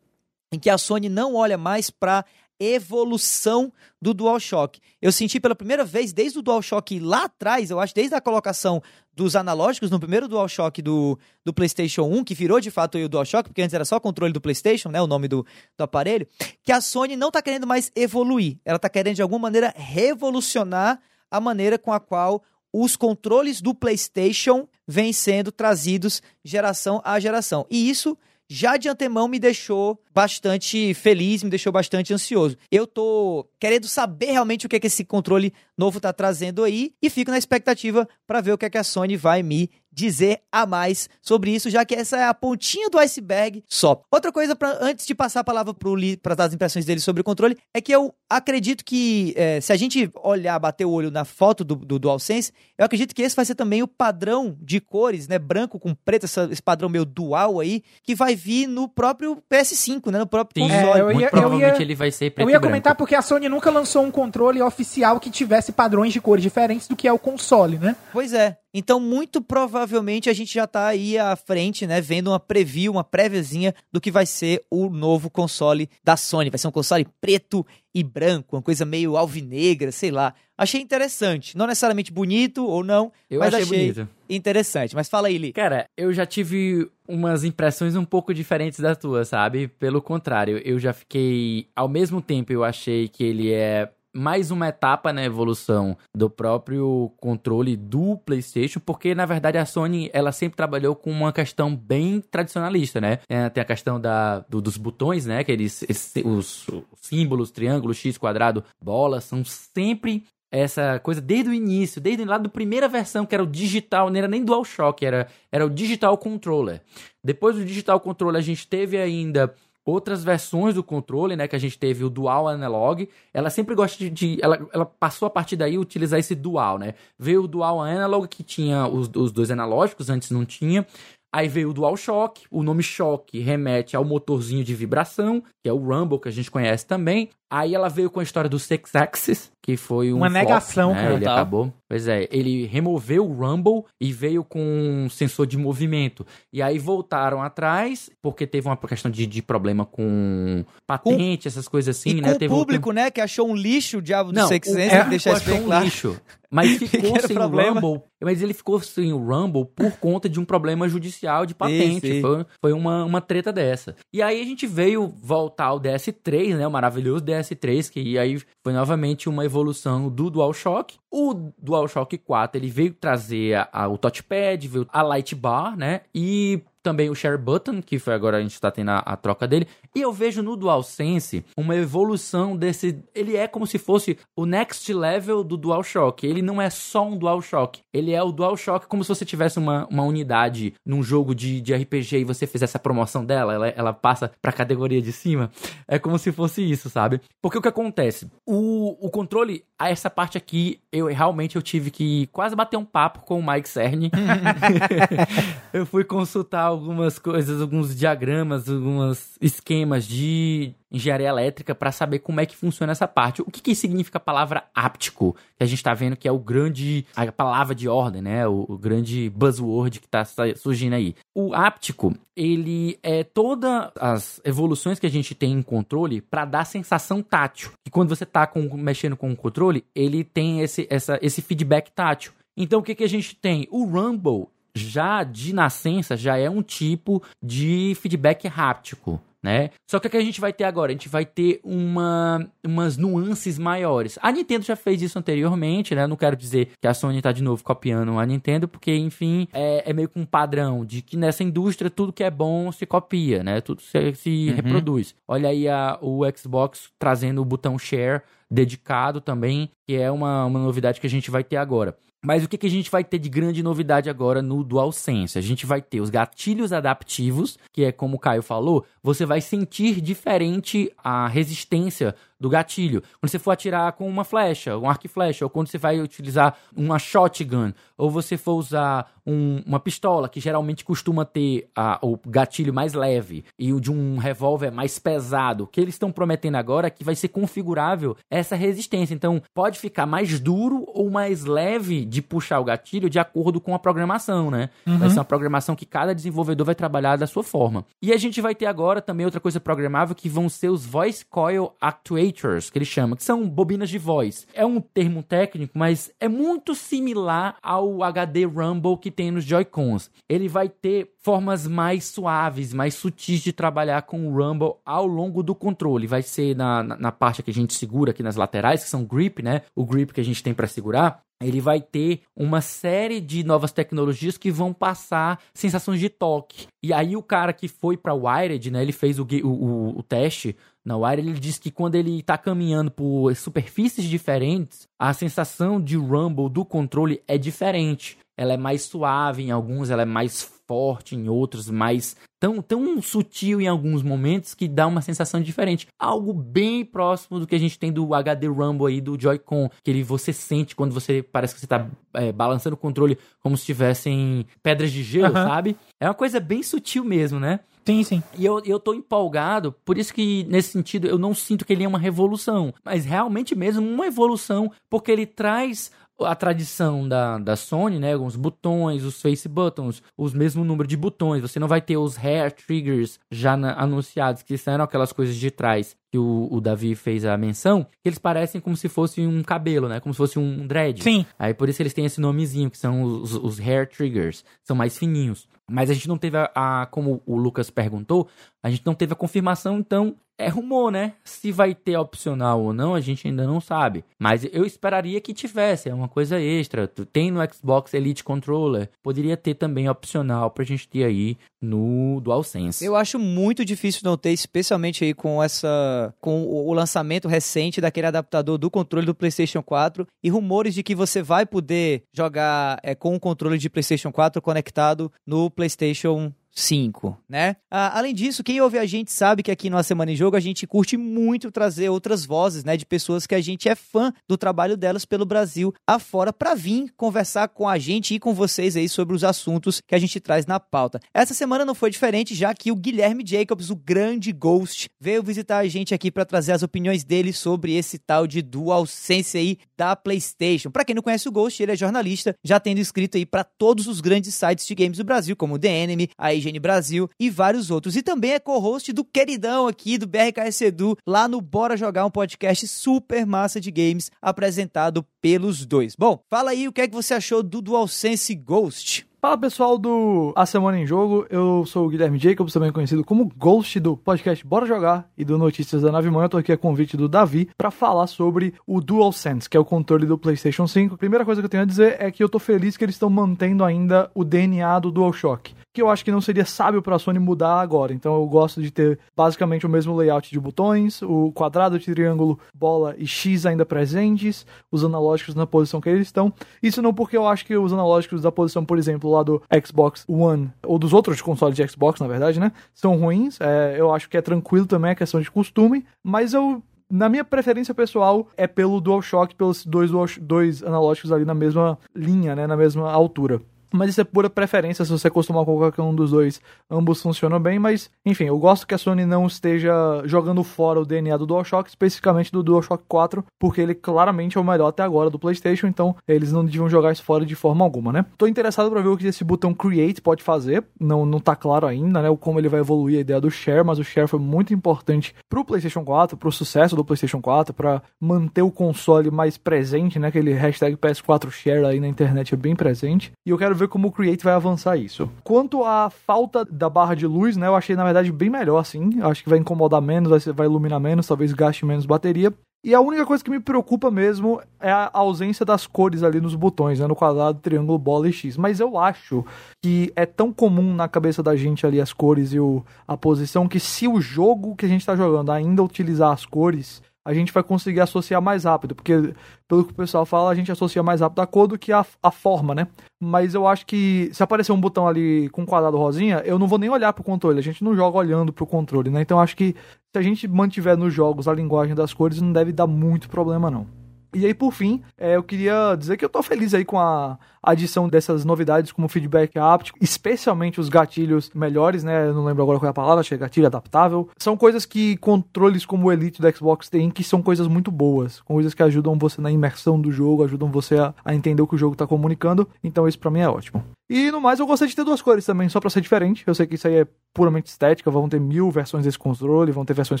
[0.52, 2.24] em que a Sony não olha mais para
[2.58, 4.80] evolução do DualShock.
[5.00, 8.82] Eu senti pela primeira vez, desde o DualShock lá atrás, eu acho, desde a colocação
[9.12, 13.48] dos analógicos no primeiro DualShock do, do PlayStation 1, que virou de fato o DualShock,
[13.48, 16.26] porque antes era só controle do PlayStation, né, o nome do, do aparelho,
[16.62, 18.58] que a Sony não está querendo mais evoluir.
[18.64, 23.72] Ela está querendo, de alguma maneira, revolucionar a maneira com a qual os controles do
[23.72, 27.64] PlayStation vêm sendo trazidos geração a geração.
[27.70, 32.56] E isso já de antemão me deixou bastante feliz, me deixou bastante ansioso.
[32.70, 36.94] Eu tô querendo saber realmente o que é que esse controle novo tá trazendo aí
[37.02, 40.40] e fico na expectativa para ver o que é que a Sony vai me dizer
[40.50, 44.02] a mais sobre isso, já que essa é a pontinha do iceberg só.
[44.10, 46.84] Outra coisa, pra, antes de passar a palavra para o Lee para dar as impressões
[46.84, 50.84] dele sobre o controle, é que eu acredito que é, se a gente olhar, bater
[50.84, 53.88] o olho na foto do, do DualSense, eu acredito que esse vai ser também o
[53.88, 55.38] padrão de cores, né?
[55.38, 60.03] Branco com preto, essa, esse padrão meio dual aí, que vai vir no próprio PS5,
[60.10, 60.18] né?
[60.18, 60.98] No próprio Sim, console.
[60.98, 63.14] É, eu ia, Muito provavelmente eu ia, ele vai ser preto Eu ia comentar porque
[63.14, 67.08] a Sony nunca lançou um controle oficial que tivesse padrões de cores diferentes do que
[67.08, 67.96] é o console, né?
[68.12, 68.58] Pois é.
[68.74, 73.04] Então, muito provavelmente a gente já está aí à frente, né, vendo uma preview, uma
[73.04, 76.50] préviazinha do que vai ser o novo console da Sony.
[76.50, 80.34] Vai ser um console preto e branco, uma coisa meio alvinegra, sei lá.
[80.58, 81.56] Achei interessante.
[81.56, 84.08] Não necessariamente bonito ou não, eu mas achei, achei bonito.
[84.28, 84.94] interessante.
[84.96, 85.52] Mas fala aí, Li.
[85.52, 89.68] Cara, eu já tive umas impressões um pouco diferentes da tua, sabe?
[89.68, 91.68] Pelo contrário, eu já fiquei.
[91.76, 97.12] Ao mesmo tempo, eu achei que ele é mais uma etapa na evolução do próprio
[97.18, 102.20] controle do PlayStation, porque na verdade a Sony ela sempre trabalhou com uma questão bem
[102.20, 103.18] tradicionalista, né?
[103.28, 105.42] É, tem a questão da, do, dos botões, né?
[105.42, 105.84] Que eles,
[106.24, 110.24] os, os símbolos, triângulo, X, quadrado, bola, são sempre
[110.54, 114.16] essa coisa desde o início, desde lá da primeira versão, que era o digital, não
[114.16, 116.80] era nem DualShock, era, era o Digital Controller.
[117.24, 119.52] Depois do Digital Controller, a gente teve ainda
[119.84, 123.98] outras versões do controle, né, que a gente teve o dual analog, ela sempre gosta
[123.98, 126.94] de, de ela, ela passou a partir daí utilizar esse dual, né?
[127.18, 130.86] Veio o dual analog que tinha os, os dois analógicos, antes não tinha.
[131.34, 135.78] Aí veio o DualShock, o nome Shock remete ao motorzinho de vibração, que é o
[135.78, 137.28] Rumble, que a gente conhece também.
[137.54, 140.92] Aí ela veio com a história do Six Axis, que foi um uma flop, negação,
[140.92, 141.14] né?
[141.14, 141.72] Ele acabou.
[141.88, 146.26] Pois é, ele removeu o Rumble e veio com um sensor de movimento.
[146.52, 151.68] E aí voltaram atrás, porque teve uma questão de, de problema com patente, com, essas
[151.68, 152.32] coisas assim, e né?
[152.32, 152.92] Com teve o público, um...
[152.92, 155.62] né, que achou um lixo o diabo do Não, Six Axis, é, deixar isso bem
[155.62, 155.82] claro.
[155.82, 156.20] Um lixo.
[156.54, 157.80] Mas ficou sem problema.
[157.80, 158.02] o Rumble.
[158.22, 162.20] mas ele ficou sem o Rumble por conta de um problema judicial de patente.
[162.20, 163.96] Foi, foi uma, uma treta dessa.
[164.12, 166.64] E aí a gente veio voltar ao DS3, né?
[166.64, 170.96] O maravilhoso DS3, que aí foi novamente uma evolução do DualShock.
[171.16, 176.00] O DualShock 4, ele veio trazer a- a- o touchpad, veio a light bar, né?
[176.12, 179.48] E também o share button, que foi agora a gente tá tendo a, a troca
[179.48, 179.66] dele.
[179.96, 183.02] E eu vejo no DualSense uma evolução desse.
[183.14, 186.26] Ele é como se fosse o next level do DualShock.
[186.26, 187.80] Ele não é só um DualShock.
[187.90, 191.72] Ele é o DualShock como se você tivesse uma, uma unidade num jogo de, de
[191.74, 195.50] RPG e você fizesse a promoção dela, ela, ela passa pra categoria de cima.
[195.88, 197.18] É como se fosse isso, sabe?
[197.40, 198.30] Porque o que acontece?
[198.46, 202.84] O, o controle, a essa parte aqui, eu realmente eu tive que quase bater um
[202.84, 204.10] papo com o Mike Cerny.
[205.72, 212.40] eu fui consultar algumas coisas, alguns diagramas, alguns esquemas de engenharia elétrica para saber como
[212.40, 213.42] é que funciona essa parte.
[213.42, 215.36] O que, que significa a palavra áptico?
[215.58, 218.46] Que a gente tá vendo que é o grande, a palavra de ordem, né?
[218.46, 221.14] O, o grande buzzword que tá sa- surgindo aí.
[221.34, 226.64] O áptico, ele é todas as evoluções que a gente tem em controle para dar
[226.64, 227.72] sensação tátil.
[227.86, 231.90] E quando você tá com- mexendo com o controle, ele tem esse, essa, esse feedback
[231.90, 232.32] tátil.
[232.56, 233.66] Então o que, que a gente tem?
[233.70, 239.20] O Rumble, já de nascença, já é um tipo de feedback háptico.
[239.44, 239.68] Né?
[239.86, 240.90] Só que o que a gente vai ter agora?
[240.90, 244.18] A gente vai ter uma, umas nuances maiores.
[244.22, 246.06] A Nintendo já fez isso anteriormente, né?
[246.06, 249.90] Não quero dizer que a Sony tá de novo copiando a Nintendo, porque, enfim, é,
[249.90, 253.44] é meio que um padrão de que nessa indústria tudo que é bom se copia,
[253.44, 253.60] né?
[253.60, 255.14] Tudo se, se reproduz.
[255.28, 260.58] Olha aí a, o Xbox trazendo o botão share dedicado também, que é uma, uma
[260.58, 261.94] novidade que a gente vai ter agora.
[262.24, 265.38] Mas o que, que a gente vai ter de grande novidade agora no DualSense?
[265.38, 269.42] A gente vai ter os gatilhos adaptivos, que é como o Caio falou, você vai
[269.42, 273.02] sentir diferente a resistência do gatilho.
[273.20, 276.00] Quando você for atirar com uma flecha, um arco e flecha, ou quando você vai
[276.00, 281.98] utilizar uma shotgun, ou você for usar um- uma pistola, que geralmente costuma ter a-
[282.02, 286.56] o gatilho mais leve, e o de um revólver mais pesado, que eles estão prometendo
[286.56, 289.14] agora é que vai ser configurável essa resistência.
[289.14, 293.74] Então, pode ficar mais duro ou mais leve de puxar o gatilho de acordo com
[293.74, 294.70] a programação, né?
[294.86, 297.84] Vai ser uma programação que cada desenvolvedor vai trabalhar da sua forma.
[298.00, 301.24] E a gente vai ter agora também outra coisa programável que vão ser os Voice
[301.24, 304.46] Coil Actuators, que eles chamam, que são bobinas de voz.
[304.54, 310.10] É um termo técnico, mas é muito similar ao HD Rumble que tem nos Joy-Cons.
[310.28, 315.42] Ele vai ter formas mais suaves, mais sutis de trabalhar com o Rumble ao longo
[315.42, 316.06] do controle.
[316.06, 319.04] Vai ser na, na, na parte que a gente segura aqui nas laterais, que são
[319.04, 319.62] grip, né?
[319.74, 323.72] O grip que a gente tem para segurar ele vai ter uma série de novas
[323.72, 326.66] tecnologias que vão passar sensações de toque.
[326.82, 330.56] E aí o cara que foi para Wired, né, ele fez o, o, o, teste
[330.84, 335.96] na Wired, ele disse que quando ele tá caminhando por superfícies diferentes, a sensação de
[335.96, 338.18] rumble do controle é diferente.
[338.36, 343.00] Ela é mais suave em alguns, ela é mais forte em outros, mais tão, tão
[343.00, 345.86] sutil em alguns momentos que dá uma sensação diferente.
[345.98, 349.90] Algo bem próximo do que a gente tem do HD Rumble aí do Joy-Con, que
[349.90, 353.64] ele, você sente quando você parece que você tá é, balançando o controle como se
[353.64, 355.48] tivessem pedras de gelo, Aham.
[355.48, 355.76] sabe?
[356.00, 357.60] É uma coisa bem sutil mesmo, né?
[357.84, 358.22] Sim, sim.
[358.38, 361.84] E eu, eu tô empolgado, por isso que, nesse sentido, eu não sinto que ele
[361.84, 367.56] é uma revolução, mas realmente mesmo uma evolução, porque ele traz a tradição da, da
[367.56, 368.16] Sony, né?
[368.16, 371.42] Os botões, os face buttons, os mesmo número de botões.
[371.42, 375.50] Você não vai ter os hair triggers já na- anunciados, que eram aquelas coisas de
[375.50, 379.42] trás que o, o Davi fez a menção, que eles parecem como se fosse um
[379.42, 379.98] cabelo, né?
[379.98, 381.02] Como se fosse um dread.
[381.02, 381.26] Sim.
[381.36, 384.96] Aí por isso eles têm esse nomezinho, que são os, os hair triggers, são mais
[384.96, 385.48] fininhos.
[385.68, 388.28] Mas a gente não teve a, a- como o Lucas perguntou,
[388.62, 391.14] a gente não teve a confirmação, então é rumor, né?
[391.24, 394.04] Se vai ter opcional ou não, a gente ainda não sabe.
[394.18, 396.86] Mas eu esperaria que tivesse, é uma coisa extra.
[396.88, 402.20] Tu Tem no Xbox Elite Controller, poderia ter também opcional pra gente ter aí no
[402.20, 402.84] DualSense.
[402.84, 408.06] Eu acho muito difícil não ter, especialmente aí com essa com o lançamento recente daquele
[408.06, 412.94] adaptador do controle do PlayStation 4 e rumores de que você vai poder jogar é,
[412.94, 417.56] com o controle de PlayStation 4 conectado no PlayStation 5, né?
[417.70, 420.36] Ah, além disso, quem ouve a gente sabe que aqui no A Semana em Jogo
[420.36, 424.12] a gente curte muito trazer outras vozes, né, de pessoas que a gente é fã
[424.28, 428.76] do trabalho delas pelo Brasil afora para vir conversar com a gente e com vocês
[428.76, 431.00] aí sobre os assuntos que a gente traz na pauta.
[431.12, 435.58] Essa semana não foi diferente, já que o Guilherme Jacobs, o grande Ghost, veio visitar
[435.58, 439.96] a gente aqui para trazer as opiniões dele sobre esse tal de DualSense aí da
[439.96, 440.70] PlayStation.
[440.70, 443.86] Para quem não conhece o Ghost, ele é jornalista, já tendo escrito aí para todos
[443.86, 447.70] os grandes sites de games do Brasil, como o The Enemy, a Brasil e vários
[447.70, 447.96] outros.
[447.96, 452.10] E também é co-host do queridão aqui do BRKS Edu, lá no Bora Jogar, um
[452.10, 455.94] podcast super massa de games, apresentado pelos dois.
[455.96, 459.06] Bom, fala aí o que é que você achou do DualSense Ghost.
[459.24, 463.32] Fala pessoal do A Semana em Jogo, eu sou o Guilherme Jacobs, também conhecido como
[463.34, 466.24] Ghost do podcast Bora Jogar e do Notícias da Nave Mãe.
[466.24, 469.64] Eu tô aqui a convite do Davi para falar sobre o DualSense, que é o
[469.64, 470.96] controle do PlayStation 5.
[470.96, 472.96] A primeira coisa que eu tenho a dizer é que eu tô feliz que eles
[472.96, 476.94] estão mantendo ainda o DNA do DualShock que eu acho que não seria sábio para
[476.94, 477.92] a Sony mudar agora.
[477.92, 482.94] Então eu gosto de ter basicamente o mesmo layout de botões, o quadrado, triângulo, bola
[482.96, 486.32] e X ainda presentes, os analógicos na posição que eles estão.
[486.62, 490.04] Isso não porque eu acho que os analógicos da posição, por exemplo, lá do Xbox
[490.08, 493.40] One, ou dos outros consoles de Xbox, na verdade, né, são ruins.
[493.40, 497.24] É, eu acho que é tranquilo também, é questão de costume, mas eu na minha
[497.24, 502.56] preferência pessoal, é pelo DualShock, pelos dois, dois analógicos ali na mesma linha, né, na
[502.56, 503.40] mesma altura
[503.74, 506.40] mas isso é pura preferência se você acostumar com qualquer um dos dois.
[506.70, 509.72] Ambos funcionam bem, mas enfim, eu gosto que a Sony não esteja
[510.04, 514.44] jogando fora o DNA do DualShock, especificamente do DualShock 4, porque ele claramente é o
[514.44, 517.92] melhor até agora do PlayStation, então eles não deviam jogar isso fora de forma alguma,
[517.92, 518.04] né?
[518.16, 521.66] Tô interessado para ver o que esse botão Create pode fazer, não, não tá claro
[521.66, 522.16] ainda, né?
[522.20, 525.44] Como ele vai evoluir a ideia do Share, mas o Share foi muito importante pro
[525.44, 530.08] PlayStation 4, pro sucesso do PlayStation 4, para manter o console mais presente, né?
[530.08, 533.12] Aquele hashtag PS4 Share aí na internet é bem presente.
[533.26, 535.10] E eu quero ver ver como o Create vai avançar isso.
[535.22, 539.00] Quanto à falta da barra de luz, né, eu achei na verdade bem melhor assim.
[539.00, 542.32] Eu acho que vai incomodar menos, vai, iluminar menos, talvez gaste menos bateria.
[542.64, 546.34] E a única coisa que me preocupa mesmo é a ausência das cores ali nos
[546.34, 546.86] botões, né?
[546.86, 548.38] No quadrado, triângulo, bola e X.
[548.38, 549.22] Mas eu acho
[549.62, 553.46] que é tão comum na cabeça da gente ali as cores e o, a posição
[553.46, 557.32] que se o jogo que a gente está jogando ainda utilizar as cores, a gente
[557.32, 559.14] vai conseguir associar mais rápido, porque
[559.46, 561.84] pelo que o pessoal fala, a gente associa mais rápido a cor do que a,
[562.02, 562.66] a forma, né?
[563.00, 566.48] Mas eu acho que se aparecer um botão ali com um quadrado rosinha, eu não
[566.48, 569.02] vou nem olhar pro controle, a gente não joga olhando pro controle, né?
[569.02, 569.54] Então acho que
[569.92, 573.50] se a gente mantiver nos jogos a linguagem das cores, não deve dar muito problema
[573.50, 573.66] não.
[574.14, 577.18] E aí, por fim, é, eu queria dizer que eu tô feliz aí com a
[577.46, 582.08] adição dessas novidades como feedback áptico, especialmente os gatilhos melhores, né?
[582.08, 584.08] Eu não lembro agora qual é a palavra, que é gatilho adaptável.
[584.18, 588.20] São coisas que controles como o Elite do Xbox tem, que são coisas muito boas,
[588.20, 591.54] coisas que ajudam você na imersão do jogo, ajudam você a, a entender o que
[591.54, 592.48] o jogo tá comunicando.
[592.62, 593.64] Então, isso para mim é ótimo.
[593.88, 596.24] E no mais, eu gostei de ter duas cores também, só pra ser diferente.
[596.26, 599.64] Eu sei que isso aí é puramente estética, vão ter mil versões desse controle, vão
[599.64, 600.00] ter versões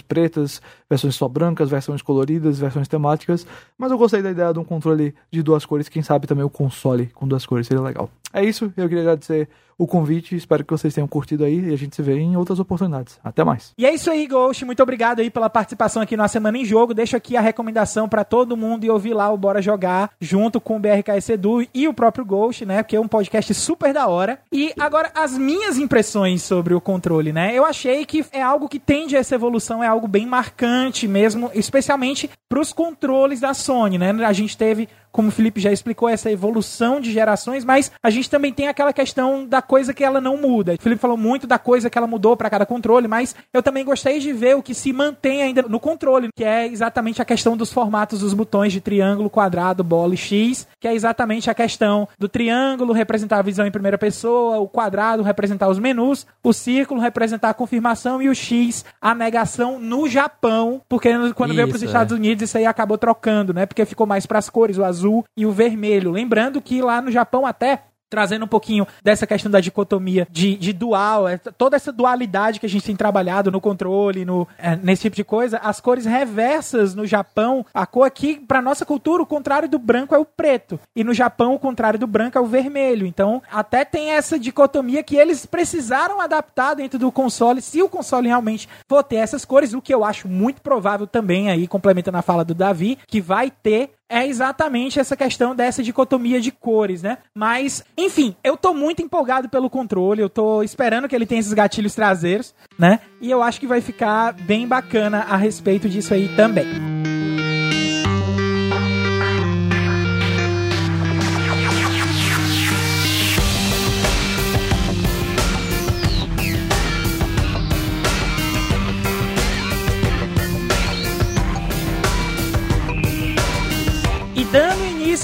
[0.00, 3.46] pretas, versões só brancas, versões coloridas, versões temáticas.
[3.78, 6.50] Mas eu gostei da ideia de um controle de duas cores, quem sabe também o
[6.50, 8.08] console com duas cores seria legal.
[8.12, 10.36] Oh, É isso, eu queria agradecer o convite.
[10.36, 13.18] Espero que vocês tenham curtido aí e a gente se vê em outras oportunidades.
[13.22, 13.72] Até mais.
[13.76, 14.64] E é isso aí, Ghost.
[14.64, 16.94] Muito obrigado aí pela participação aqui na Semana em Jogo.
[16.94, 20.76] Deixo aqui a recomendação para todo mundo e ouvir lá o Bora Jogar junto com
[20.76, 22.82] o BRKS Edu e o próprio Ghost, né?
[22.82, 24.38] Porque é um podcast super da hora.
[24.52, 27.52] E agora, as minhas impressões sobre o controle, né?
[27.54, 31.50] Eu achei que é algo que tende a essa evolução, é algo bem marcante mesmo,
[31.54, 34.10] especialmente para os controles da Sony, né?
[34.24, 38.23] A gente teve como o Felipe já explicou, essa evolução de gerações, mas a gente
[38.28, 40.74] também tem aquela questão da coisa que ela não muda.
[40.74, 43.84] O Felipe falou muito da coisa que ela mudou para cada controle, mas eu também
[43.84, 47.56] gostei de ver o que se mantém ainda no controle, que é exatamente a questão
[47.56, 52.08] dos formatos dos botões de triângulo, quadrado, bola e X, que é exatamente a questão
[52.18, 57.00] do triângulo representar a visão em primeira pessoa, o quadrado representar os menus, o círculo
[57.00, 61.76] representar a confirmação e o X a negação no Japão, porque quando isso, veio para
[61.76, 62.16] os Estados é.
[62.16, 63.66] Unidos isso aí acabou trocando, né?
[63.66, 66.10] Porque ficou mais para as cores, o azul e o vermelho.
[66.10, 70.72] Lembrando que lá no Japão até trazendo um pouquinho dessa questão da dicotomia de, de
[70.72, 75.02] dual, é, toda essa dualidade que a gente tem trabalhado no controle, no, é, nesse
[75.02, 79.26] tipo de coisa, as cores reversas no Japão, a cor aqui, para nossa cultura, o
[79.26, 80.78] contrário do branco é o preto.
[80.94, 83.06] E no Japão, o contrário do branco é o vermelho.
[83.06, 88.28] Então, até tem essa dicotomia que eles precisaram adaptar dentro do console, se o console
[88.28, 92.22] realmente for ter essas cores, o que eu acho muito provável também, aí, complementando a
[92.22, 97.18] fala do Davi, que vai ter é exatamente essa questão dessa dicotomia de cores, né?
[97.34, 101.52] Mas, enfim, eu tô muito empolgado pelo controle, eu tô esperando que ele tenha esses
[101.52, 103.00] gatilhos traseiros, né?
[103.20, 106.64] E eu acho que vai ficar bem bacana a respeito disso aí também.
[106.64, 107.33] dando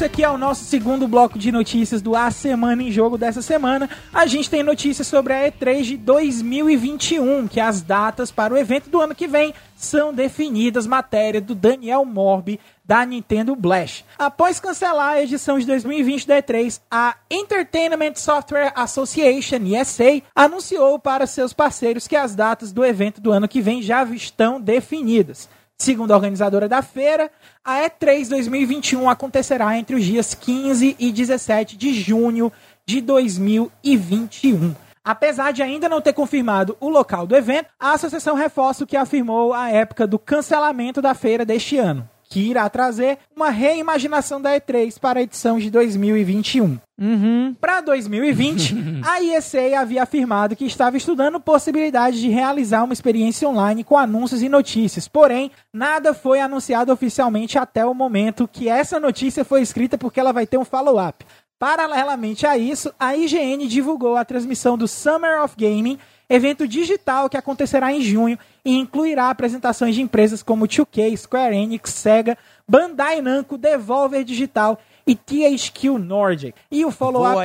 [0.00, 3.88] início aqui ao nosso segundo bloco de notícias do A Semana em Jogo dessa semana.
[4.14, 8.88] A gente tem notícias sobre a E3 de 2021, que as datas para o evento
[8.88, 14.06] do ano que vem são definidas, matéria do Daniel Morbi da Nintendo Blast.
[14.18, 21.26] Após cancelar a edição de 2020 da E3, a Entertainment Software Association, ESA, anunciou para
[21.26, 25.48] seus parceiros que as datas do evento do ano que vem já estão definidas.
[25.80, 27.30] Segundo a organizadora da feira,
[27.64, 32.52] a E3 2021 acontecerá entre os dias 15 e 17 de junho
[32.84, 34.74] de 2021.
[35.02, 38.94] Apesar de ainda não ter confirmado o local do evento, a associação reforça o que
[38.94, 44.52] afirmou à época do cancelamento da feira deste ano, que irá trazer uma reimaginação da
[44.52, 46.78] E3 para a edição de 2021.
[46.96, 47.56] Uhum.
[47.60, 53.82] Para 2020, a ESA havia afirmado que estava estudando possibilidade de realizar uma experiência online
[53.82, 55.08] com anúncios e notícias.
[55.08, 60.32] Porém, nada foi anunciado oficialmente até o momento que essa notícia foi escrita porque ela
[60.32, 61.26] vai ter um follow-up.
[61.58, 65.98] Paralelamente a isso, a IGN divulgou a transmissão do Summer of Gaming,
[66.30, 71.90] evento digital que acontecerá em junho e incluirá apresentações de empresas como 2K, Square Enix,
[71.90, 76.54] Sega, Bandai Namco, Devolver Digital e THQ Nordic.
[76.70, 77.36] E o follow-up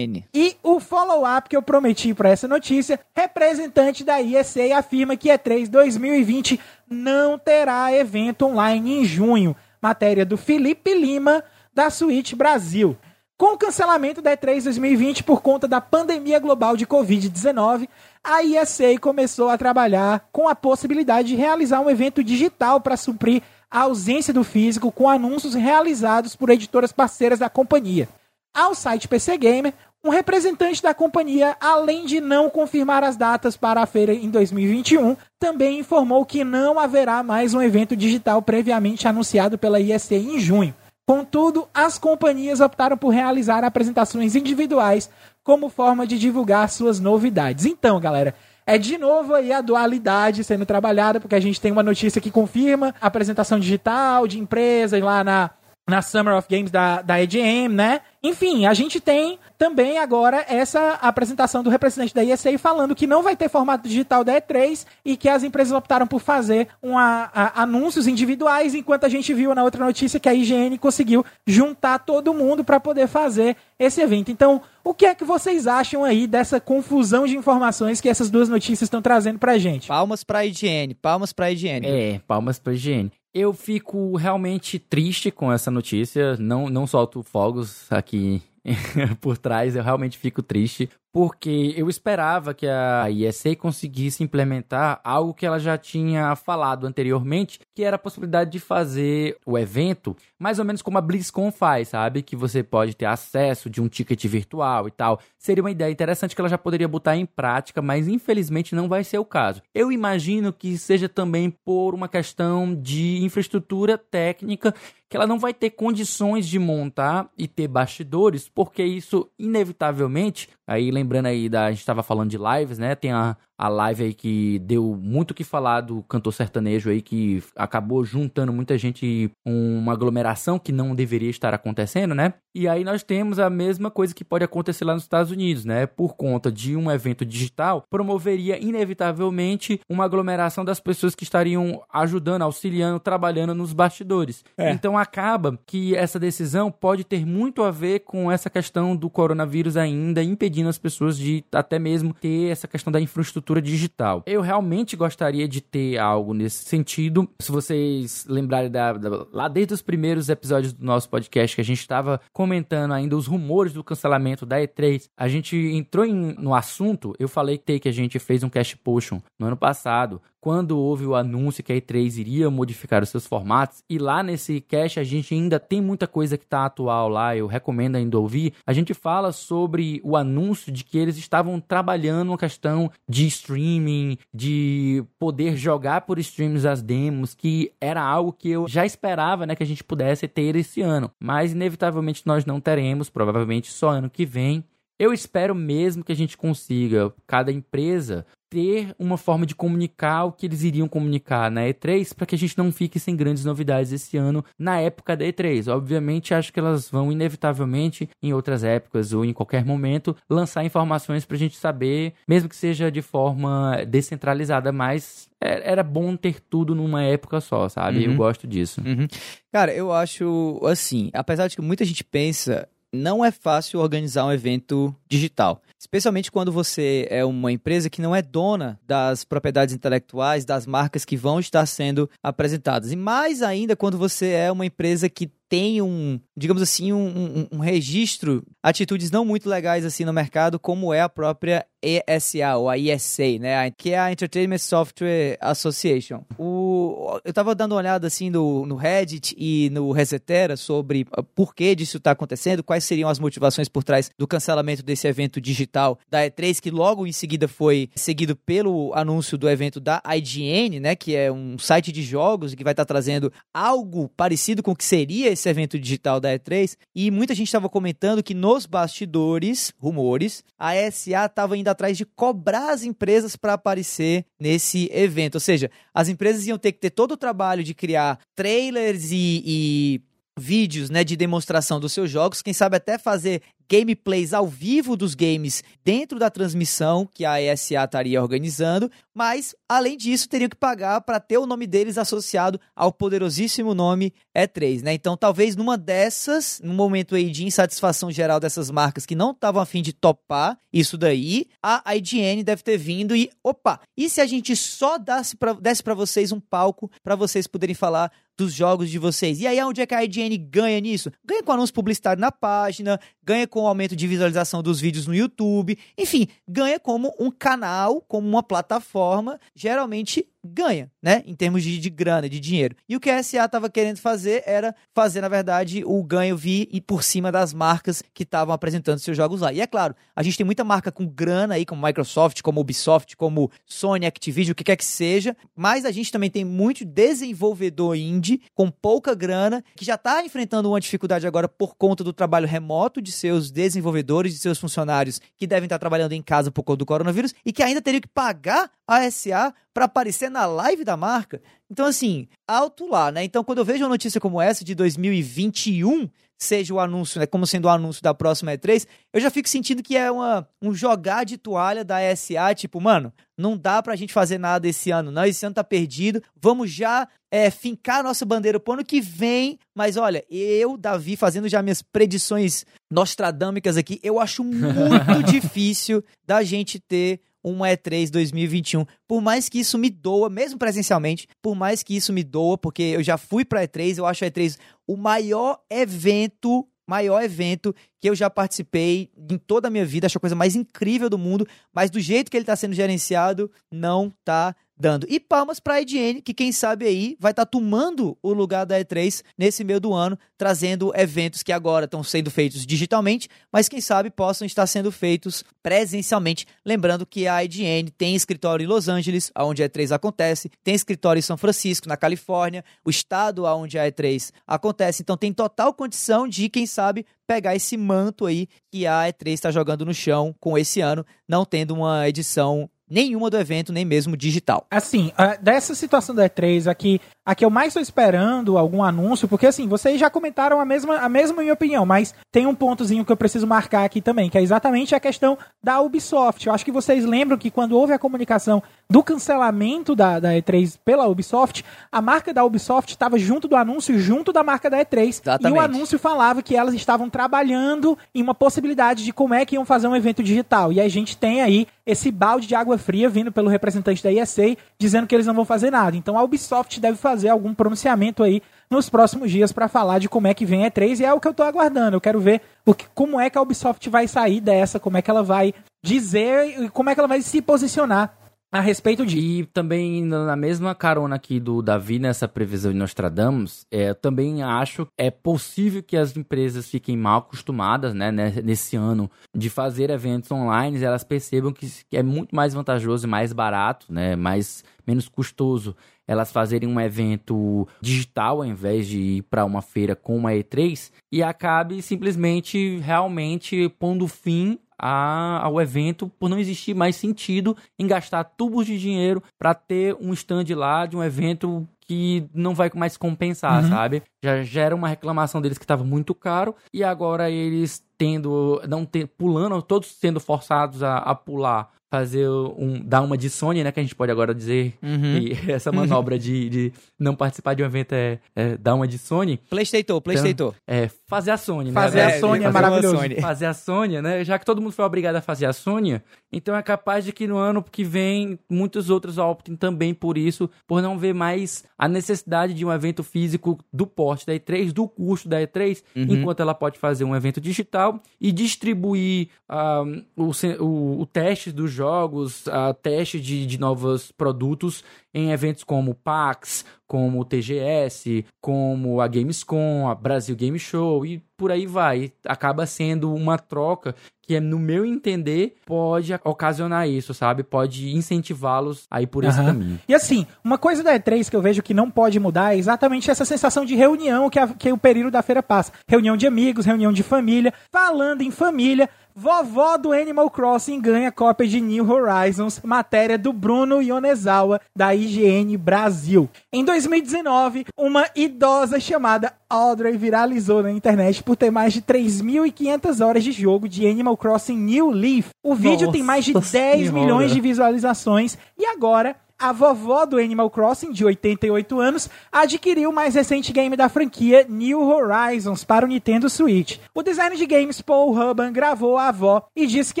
[0.34, 5.68] e o follow-up que eu prometi para essa notícia, representante da ESA afirma que E3
[5.68, 6.58] 2020
[6.90, 9.54] não terá evento online em junho.
[9.80, 12.96] Matéria do Felipe Lima, da Switch Brasil.
[13.36, 17.88] Com o cancelamento da E3 2020 por conta da pandemia global de Covid-19,
[18.24, 23.42] a ESA começou a trabalhar com a possibilidade de realizar um evento digital para suprir
[23.70, 28.08] a ausência do físico com anúncios realizados por editoras parceiras da companhia.
[28.54, 29.72] Ao site PC Gamer,
[30.04, 35.16] um representante da companhia, além de não confirmar as datas para a feira em 2021,
[35.38, 40.74] também informou que não haverá mais um evento digital previamente anunciado pela ISA em junho.
[41.06, 45.10] Contudo, as companhias optaram por realizar apresentações individuais
[45.44, 47.66] como forma de divulgar suas novidades.
[47.66, 48.34] Então, galera,
[48.66, 52.30] é de novo aí a dualidade sendo trabalhada, porque a gente tem uma notícia que
[52.30, 55.50] confirma a apresentação digital de empresas lá na,
[55.92, 58.00] na Summer of Games da, da EGM, né?
[58.22, 63.22] Enfim, a gente tem também agora essa apresentação do representante da ESA falando que não
[63.22, 67.62] vai ter formato digital da E3 e que as empresas optaram por fazer uma, a-
[67.62, 72.32] anúncios individuais, enquanto a gente viu na outra notícia que a IGN conseguiu juntar todo
[72.32, 74.30] mundo para poder fazer esse evento.
[74.30, 78.48] Então, o que é que vocês acham aí dessa confusão de informações que essas duas
[78.48, 79.88] notícias estão trazendo pra gente?
[79.88, 81.86] Palmas pra IGN, palmas pra IGN.
[81.86, 83.12] É, palmas pra higiene.
[83.34, 86.36] Eu fico realmente triste com essa notícia.
[86.36, 88.42] Não, não solto fogos aqui
[89.20, 89.74] por trás.
[89.74, 90.90] Eu realmente fico triste.
[91.12, 97.60] Porque eu esperava que a ESA conseguisse implementar algo que ela já tinha falado anteriormente,
[97.74, 101.88] que era a possibilidade de fazer o evento mais ou menos como a BlizzCon faz,
[101.88, 102.20] sabe?
[102.20, 105.20] Que você pode ter acesso de um ticket virtual e tal.
[105.38, 109.04] Seria uma ideia interessante que ela já poderia botar em prática, mas infelizmente não vai
[109.04, 109.62] ser o caso.
[109.72, 114.74] Eu imagino que seja também por uma questão de infraestrutura técnica
[115.08, 120.90] que ela não vai ter condições de montar e ter bastidores, porque isso inevitavelmente, aí
[120.90, 122.94] lembrando aí da a gente estava falando de lives, né?
[122.94, 127.00] Tem a, a live aí que deu muito o que falar do cantor sertanejo aí
[127.00, 132.34] que acabou juntando muita gente e uma aglomeração que não deveria estar acontecendo, né?
[132.52, 135.86] E aí nós temos a mesma coisa que pode acontecer lá nos Estados Unidos, né?
[135.86, 142.42] Por conta de um evento digital, promoveria inevitavelmente uma aglomeração das pessoas que estariam ajudando,
[142.42, 144.44] auxiliando, trabalhando nos bastidores.
[144.58, 149.76] Então acaba que essa decisão pode ter muito a ver com essa questão do coronavírus
[149.76, 154.22] ainda impedindo as pessoas de até mesmo ter essa questão da infraestrutura digital.
[154.26, 157.28] Eu realmente gostaria de ter algo nesse sentido.
[157.40, 161.64] Se vocês lembrarem da, da- lá desde os primeiros episódios do nosso podcast que a
[161.64, 166.54] gente estava comentando ainda os rumores do cancelamento da E3, a gente entrou em- no
[166.54, 167.14] assunto.
[167.18, 171.14] Eu falei que a gente fez um cash potion no ano passado quando houve o
[171.14, 175.32] anúncio que a E3 iria modificar os seus formatos, e lá nesse cache a gente
[175.32, 178.52] ainda tem muita coisa que está atual lá, eu recomendo ainda ouvir.
[178.66, 184.18] A gente fala sobre o anúncio de que eles estavam trabalhando uma questão de streaming,
[184.34, 189.54] de poder jogar por streams as demos, que era algo que eu já esperava, né,
[189.54, 194.10] que a gente pudesse ter esse ano, mas inevitavelmente nós não teremos, provavelmente só ano
[194.10, 194.64] que vem.
[194.98, 200.32] Eu espero mesmo que a gente consiga, cada empresa, ter uma forma de comunicar o
[200.32, 203.92] que eles iriam comunicar na E3 para que a gente não fique sem grandes novidades
[203.92, 205.74] esse ano na época da E3.
[205.74, 211.24] Obviamente, acho que elas vão inevitavelmente em outras épocas ou em qualquer momento lançar informações
[211.24, 216.38] para a gente saber, mesmo que seja de forma descentralizada, mas é, era bom ter
[216.38, 218.04] tudo numa época só, sabe?
[218.04, 218.12] Uhum.
[218.12, 218.82] Eu gosto disso.
[218.84, 219.08] Uhum.
[219.50, 224.32] Cara, eu acho assim, apesar de que muita gente pensa, não é fácil organizar um
[224.32, 225.62] evento digital.
[225.78, 231.04] Especialmente quando você é uma empresa que não é dona das propriedades intelectuais, das marcas
[231.04, 232.92] que vão estar sendo apresentadas.
[232.92, 237.48] E mais ainda quando você é uma empresa que tem um, digamos assim, um, um,
[237.52, 242.70] um, registro, atitudes não muito legais assim no mercado, como é a própria ESA, ou
[242.70, 243.70] a ESA, né?
[243.72, 246.24] Que é a Entertainment Software Association.
[246.38, 251.54] O, eu tava dando uma olhada assim no, no Reddit e no Resetera sobre por
[251.54, 255.98] que disso está acontecendo, quais seriam as motivações por trás do cancelamento desse evento digital
[256.08, 260.96] da E3, que logo em seguida foi seguido pelo anúncio do evento da IGN, né?
[260.96, 264.76] Que é um site de jogos que vai estar tá trazendo algo parecido com o
[264.76, 268.64] que seria esse esse evento digital da E3 e muita gente estava comentando que nos
[268.64, 275.34] bastidores, rumores, a SA estava indo atrás de cobrar as empresas para aparecer nesse evento.
[275.34, 279.42] Ou seja, as empresas iam ter que ter todo o trabalho de criar trailers e,
[279.44, 280.00] e
[280.38, 285.14] vídeos né, de demonstração dos seus jogos, quem sabe até fazer gameplays ao vivo dos
[285.14, 291.00] games dentro da transmissão que a ESA estaria organizando, mas além disso teriam que pagar
[291.00, 294.92] para ter o nome deles associado ao poderosíssimo nome E3, né?
[294.92, 299.62] Então, talvez numa dessas, num momento aí de insatisfação geral dessas marcas que não estavam
[299.62, 304.26] afim de topar isso daí, a IGN deve ter vindo e, opa, e se a
[304.26, 309.40] gente só desse para vocês um palco para vocês poderem falar dos jogos de vocês.
[309.40, 311.10] E aí, onde é que a IGN ganha nisso?
[311.24, 315.14] Ganha com anúncio publicitário na página, ganha com o aumento de visualização dos vídeos no
[315.14, 321.22] YouTube, enfim, ganha como um canal, como uma plataforma, geralmente ganha, né?
[321.26, 322.74] Em termos de, de grana, de dinheiro.
[322.88, 326.68] E o que a SA estava querendo fazer era fazer, na verdade, o ganho vir
[326.72, 329.52] e por cima das marcas que estavam apresentando seus jogos lá.
[329.52, 333.16] E é claro, a gente tem muita marca com grana aí, como Microsoft, como Ubisoft,
[333.16, 337.96] como Sony, Activision, o que quer que seja, mas a gente também tem muito desenvolvedor
[337.96, 342.46] indie com pouca grana que já está enfrentando uma dificuldade agora por conta do trabalho
[342.46, 346.78] remoto de seus desenvolvedores, de seus funcionários que devem estar trabalhando em casa por conta
[346.78, 350.96] do coronavírus e que ainda teriam que pagar a SA para aparecer na live da
[350.96, 351.40] marca.
[351.70, 353.24] Então, assim, alto lá, né?
[353.24, 356.08] Então, quando eu vejo uma notícia como essa de 2021,
[356.42, 359.82] seja o anúncio, né, como sendo o anúncio da próxima E3, eu já fico sentindo
[359.82, 364.12] que é uma, um jogar de toalha da SA, tipo, mano, não dá pra gente
[364.12, 368.58] fazer nada esse ano, não, esse ano tá perdido, vamos já é, fincar nossa bandeira
[368.58, 374.18] pro ano que vem, mas olha, eu, Davi, fazendo já minhas predições nostradâmicas aqui, eu
[374.18, 378.84] acho muito difícil da gente ter uma E3 2021.
[379.06, 382.82] Por mais que isso me doa, mesmo presencialmente, por mais que isso me doa, porque
[382.82, 388.10] eu já fui para E3, eu acho a E3 o maior evento maior evento que
[388.10, 391.46] eu já participei em toda a minha vida, acho a coisa mais incrível do mundo,
[391.72, 395.06] mas do jeito que ele está sendo gerenciado, não tá dando.
[395.08, 398.66] E palmas para a IGN, que quem sabe aí vai estar tá tomando o lugar
[398.66, 403.68] da E3 nesse meio do ano, trazendo eventos que agora estão sendo feitos digitalmente, mas
[403.68, 406.46] quem sabe possam estar sendo feitos presencialmente.
[406.66, 411.20] Lembrando que a IGN tem escritório em Los Angeles, onde a E3 acontece, tem escritório
[411.20, 416.26] em São Francisco, na Califórnia, o estado onde a E3 acontece, então tem total condição
[416.26, 420.58] de, quem sabe, pegar esse manto aí que a E3 está jogando no chão com
[420.58, 424.66] esse ano, não tendo uma edição nenhuma do evento, nem mesmo digital.
[424.70, 429.46] Assim, dessa situação da E3 aqui, a que eu mais estou esperando algum anúncio, porque
[429.46, 433.12] assim, vocês já comentaram a mesma, a mesma minha opinião, mas tem um pontozinho que
[433.12, 436.46] eu preciso marcar aqui também, que é exatamente a questão da Ubisoft.
[436.46, 440.76] Eu acho que vocês lembram que quando houve a comunicação do cancelamento da, da E3
[440.84, 445.08] pela Ubisoft, a marca da Ubisoft estava junto do anúncio, junto da marca da E3.
[445.08, 445.56] Exatamente.
[445.56, 449.54] E o anúncio falava que elas estavam trabalhando em uma possibilidade de como é que
[449.54, 450.72] iam fazer um evento digital.
[450.72, 454.56] E a gente tem aí esse balde de água fria vindo pelo representante da ESA
[454.78, 455.96] dizendo que eles não vão fazer nada.
[455.96, 460.26] Então a Ubisoft deve fazer algum pronunciamento aí nos próximos dias para falar de como
[460.26, 461.96] é que vem a E3 e é o que eu estou aguardando.
[461.96, 465.02] Eu quero ver o que, como é que a Ubisoft vai sair dessa, como é
[465.02, 468.21] que ela vai dizer e como é que ela vai se posicionar
[468.52, 469.18] a respeito de.
[469.18, 474.86] E também, na mesma carona aqui do Davi, nessa previsão de Nostradamus, é, também acho
[474.98, 480.82] é possível que as empresas fiquem mal acostumadas, né, nesse ano, de fazer eventos online,
[480.84, 485.74] elas percebam que é muito mais vantajoso e mais barato, né, mais, menos custoso
[486.06, 490.90] elas fazerem um evento digital ao invés de ir para uma feira com uma E3
[491.10, 497.86] e acabe simplesmente realmente pondo fim a, ao evento por não existir mais sentido em
[497.86, 502.70] gastar tubos de dinheiro para ter um stand lá de um evento que não vai
[502.74, 503.68] mais compensar, Uhum.
[503.70, 504.02] sabe?
[504.24, 508.84] Já, já era uma reclamação deles que estava muito caro e agora eles tendo, não
[508.84, 513.70] ter, pulando, todos sendo forçados a, a pular, fazer um, dar uma de Sony, né?
[513.70, 515.00] Que a gente pode agora dizer Uhum.
[515.00, 518.96] que essa manobra de, de não participar de um evento é, é dar uma de
[518.96, 520.54] Sony, Playstator, Playstator.
[520.66, 521.36] é fazer a
[521.70, 521.72] né?
[521.72, 522.96] Fazer É, a é fazer uma maravilhoso.
[522.96, 523.20] Sony.
[523.20, 524.24] fazer a Sônia, né?
[524.24, 526.02] Já que todo mundo foi obrigado a fazer a Sônia,
[526.32, 530.48] então é capaz de que no ano que vem muitos outros optem também por isso,
[530.66, 534.88] por não ver mais a necessidade de um evento físico do porte da E3, do
[534.88, 539.82] custo da E3, enquanto ela pode fazer um evento digital e distribuir ah,
[540.16, 544.82] o, o, o teste dos jogos, a teste de, de novos produtos
[545.14, 551.04] em eventos como o PAX, como o TGS, como a Gamescom, a Brasil Game Show
[551.06, 552.12] e por aí vai.
[552.26, 557.42] Acaba sendo uma troca que, no meu entender, pode ocasionar isso, sabe?
[557.42, 559.46] Pode incentivá-los a ir por esse Aham.
[559.46, 559.80] caminho.
[559.88, 563.10] E assim, uma coisa da E3 que eu vejo que não pode mudar é exatamente
[563.10, 565.72] essa sensação de reunião que, a- que o período da feira passa.
[565.88, 567.52] Reunião de amigos, reunião de família.
[567.72, 573.82] Falando em família, vovó do Animal Crossing ganha cópia de New Horizons, matéria do Bruno
[573.82, 576.28] Ionezawa, da IGN Brasil.
[576.52, 583.24] Em 2019, uma idosa chamada Audrey viralizou na internet por ter mais de 3.500 horas
[583.24, 585.28] de jogo de Animal Crossing New Leaf.
[585.42, 587.00] O vídeo tem mais de Nossa 10 Senhora.
[587.00, 592.92] milhões de visualizações e agora a vovó do Animal Crossing, de 88 anos, adquiriu o
[592.92, 596.78] mais recente game da franquia New Horizons para o Nintendo Switch.
[596.94, 600.00] O designer de games Paul Hubban gravou a avó e disse que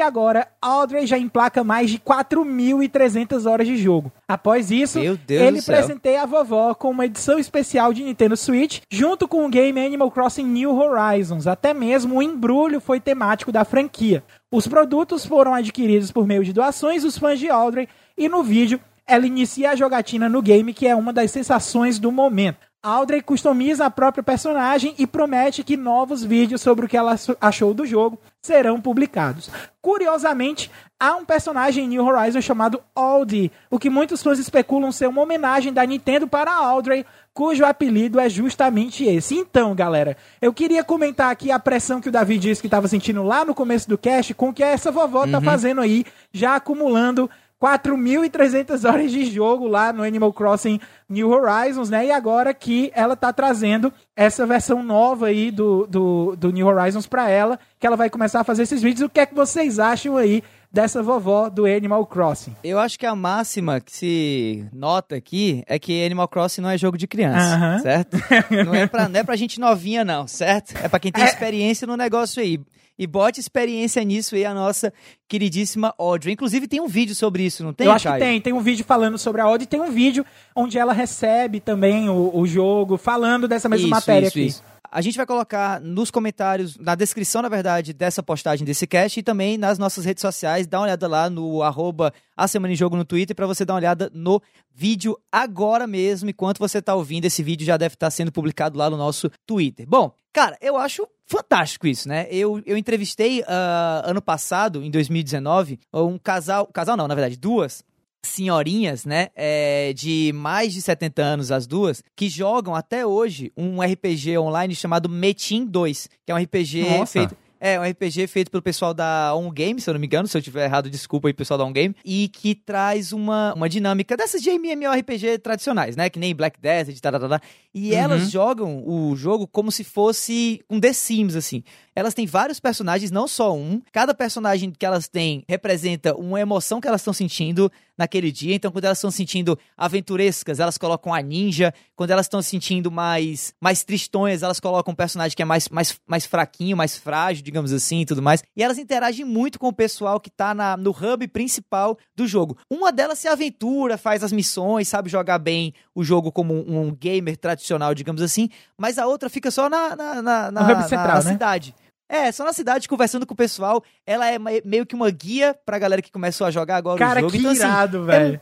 [0.00, 4.12] agora Audrey já emplaca mais de 4.300 horas de jogo.
[4.28, 9.44] Após isso, ele presenteia a vovó com uma edição especial de Nintendo Switch, junto com
[9.44, 11.48] o game Animal Crossing New Horizons.
[11.48, 14.22] Até mesmo o embrulho foi temático da franquia.
[14.52, 18.78] Os produtos foram adquiridos por meio de doações dos fãs de Audrey e no vídeo
[19.12, 22.72] ela inicia a jogatina no game, que é uma das sensações do momento.
[22.82, 27.72] Audrey customiza a própria personagem e promete que novos vídeos sobre o que ela achou
[27.72, 29.48] do jogo serão publicados.
[29.80, 35.08] Curiosamente, há um personagem em New Horizon chamado Aldi, o que muitos fãs especulam ser
[35.08, 39.36] uma homenagem da Nintendo para Audrey, cujo apelido é justamente esse.
[39.36, 43.22] Então, galera, eu queria comentar aqui a pressão que o Davi disse que estava sentindo
[43.22, 47.30] lá no começo do cast com o que essa vovó tá fazendo aí, já acumulando
[47.62, 52.06] 4.300 horas de jogo lá no Animal Crossing New Horizons, né?
[52.06, 57.06] E agora que ela tá trazendo essa versão nova aí do, do, do New Horizons
[57.06, 59.06] pra ela, que ela vai começar a fazer esses vídeos.
[59.06, 60.42] O que é que vocês acham aí
[60.72, 62.56] dessa vovó do Animal Crossing?
[62.64, 66.78] Eu acho que a máxima que se nota aqui é que Animal Crossing não é
[66.78, 67.78] jogo de criança, Aham.
[67.80, 68.16] certo?
[68.64, 70.74] Não é, pra, não é pra gente novinha, não, certo?
[70.82, 71.26] É pra quem tem É.
[71.26, 72.58] experiência no negócio aí.
[72.98, 74.92] E bote experiência nisso aí, a nossa
[75.26, 76.34] queridíssima Audrey.
[76.34, 78.22] Inclusive, tem um vídeo sobre isso, não tem, Eu acho que Caio?
[78.22, 78.40] tem.
[78.40, 82.30] Tem um vídeo falando sobre a Audi, tem um vídeo onde ela recebe também o,
[82.34, 84.46] o jogo, falando dessa mesma Isso, matéria isso, aqui.
[84.46, 84.62] isso.
[84.94, 89.22] A gente vai colocar nos comentários, na descrição, na verdade, dessa postagem desse cast e
[89.22, 90.66] também nas nossas redes sociais.
[90.66, 93.72] Dá uma olhada lá no arroba a Semana em Jogo no Twitter para você dar
[93.72, 96.28] uma olhada no vídeo agora mesmo.
[96.28, 99.86] Enquanto você está ouvindo, esse vídeo já deve estar sendo publicado lá no nosso Twitter.
[99.88, 102.28] Bom, cara, eu acho fantástico isso, né?
[102.30, 107.82] Eu, eu entrevistei ah, ano passado, em 2019, um casal, casal não, na verdade, duas
[108.24, 113.80] senhorinhas, né, é, de mais de 70 anos as duas, que jogam até hoje um
[113.82, 117.12] RPG online chamado Metin 2, que é um RPG Nossa.
[117.12, 120.26] feito é, um RPG feito pelo pessoal da On Game, se eu não me engano,
[120.26, 123.68] se eu tiver errado, desculpa aí, pessoal da On Game, e que traz uma, uma
[123.68, 127.40] dinâmica dessas de MMORPG tradicionais, né, que nem Black Desert, tá, tá, tá.
[127.72, 131.62] e elas jogam o jogo como se fosse um The Sims, assim.
[131.94, 133.80] Elas têm vários personagens, não só um.
[133.92, 138.54] Cada personagem que elas têm representa uma emoção que elas estão sentindo naquele dia.
[138.54, 141.72] Então, quando elas estão sentindo aventurescas, elas colocam a ninja.
[141.94, 145.68] Quando elas estão se sentindo mais, mais tristonhas, elas colocam um personagem que é mais,
[145.68, 148.42] mais, mais fraquinho, mais frágil, digamos assim, e tudo mais.
[148.56, 152.56] E elas interagem muito com o pessoal que tá na, no hub principal do jogo.
[152.70, 156.94] Uma delas se aventura, faz as missões, sabe jogar bem o jogo como um, um
[156.94, 158.48] gamer tradicional, digamos assim.
[158.78, 161.32] Mas a outra fica só na, na, na, na, central, né?
[161.32, 161.74] cidade.
[162.08, 163.82] É, só na cidade, conversando com o pessoal.
[164.06, 167.18] Ela é me- meio que uma guia pra galera que começou a jogar agora Cara,
[167.20, 167.32] o jogo.
[167.32, 168.34] que Então, assim, irado, velho.
[168.36, 168.40] é,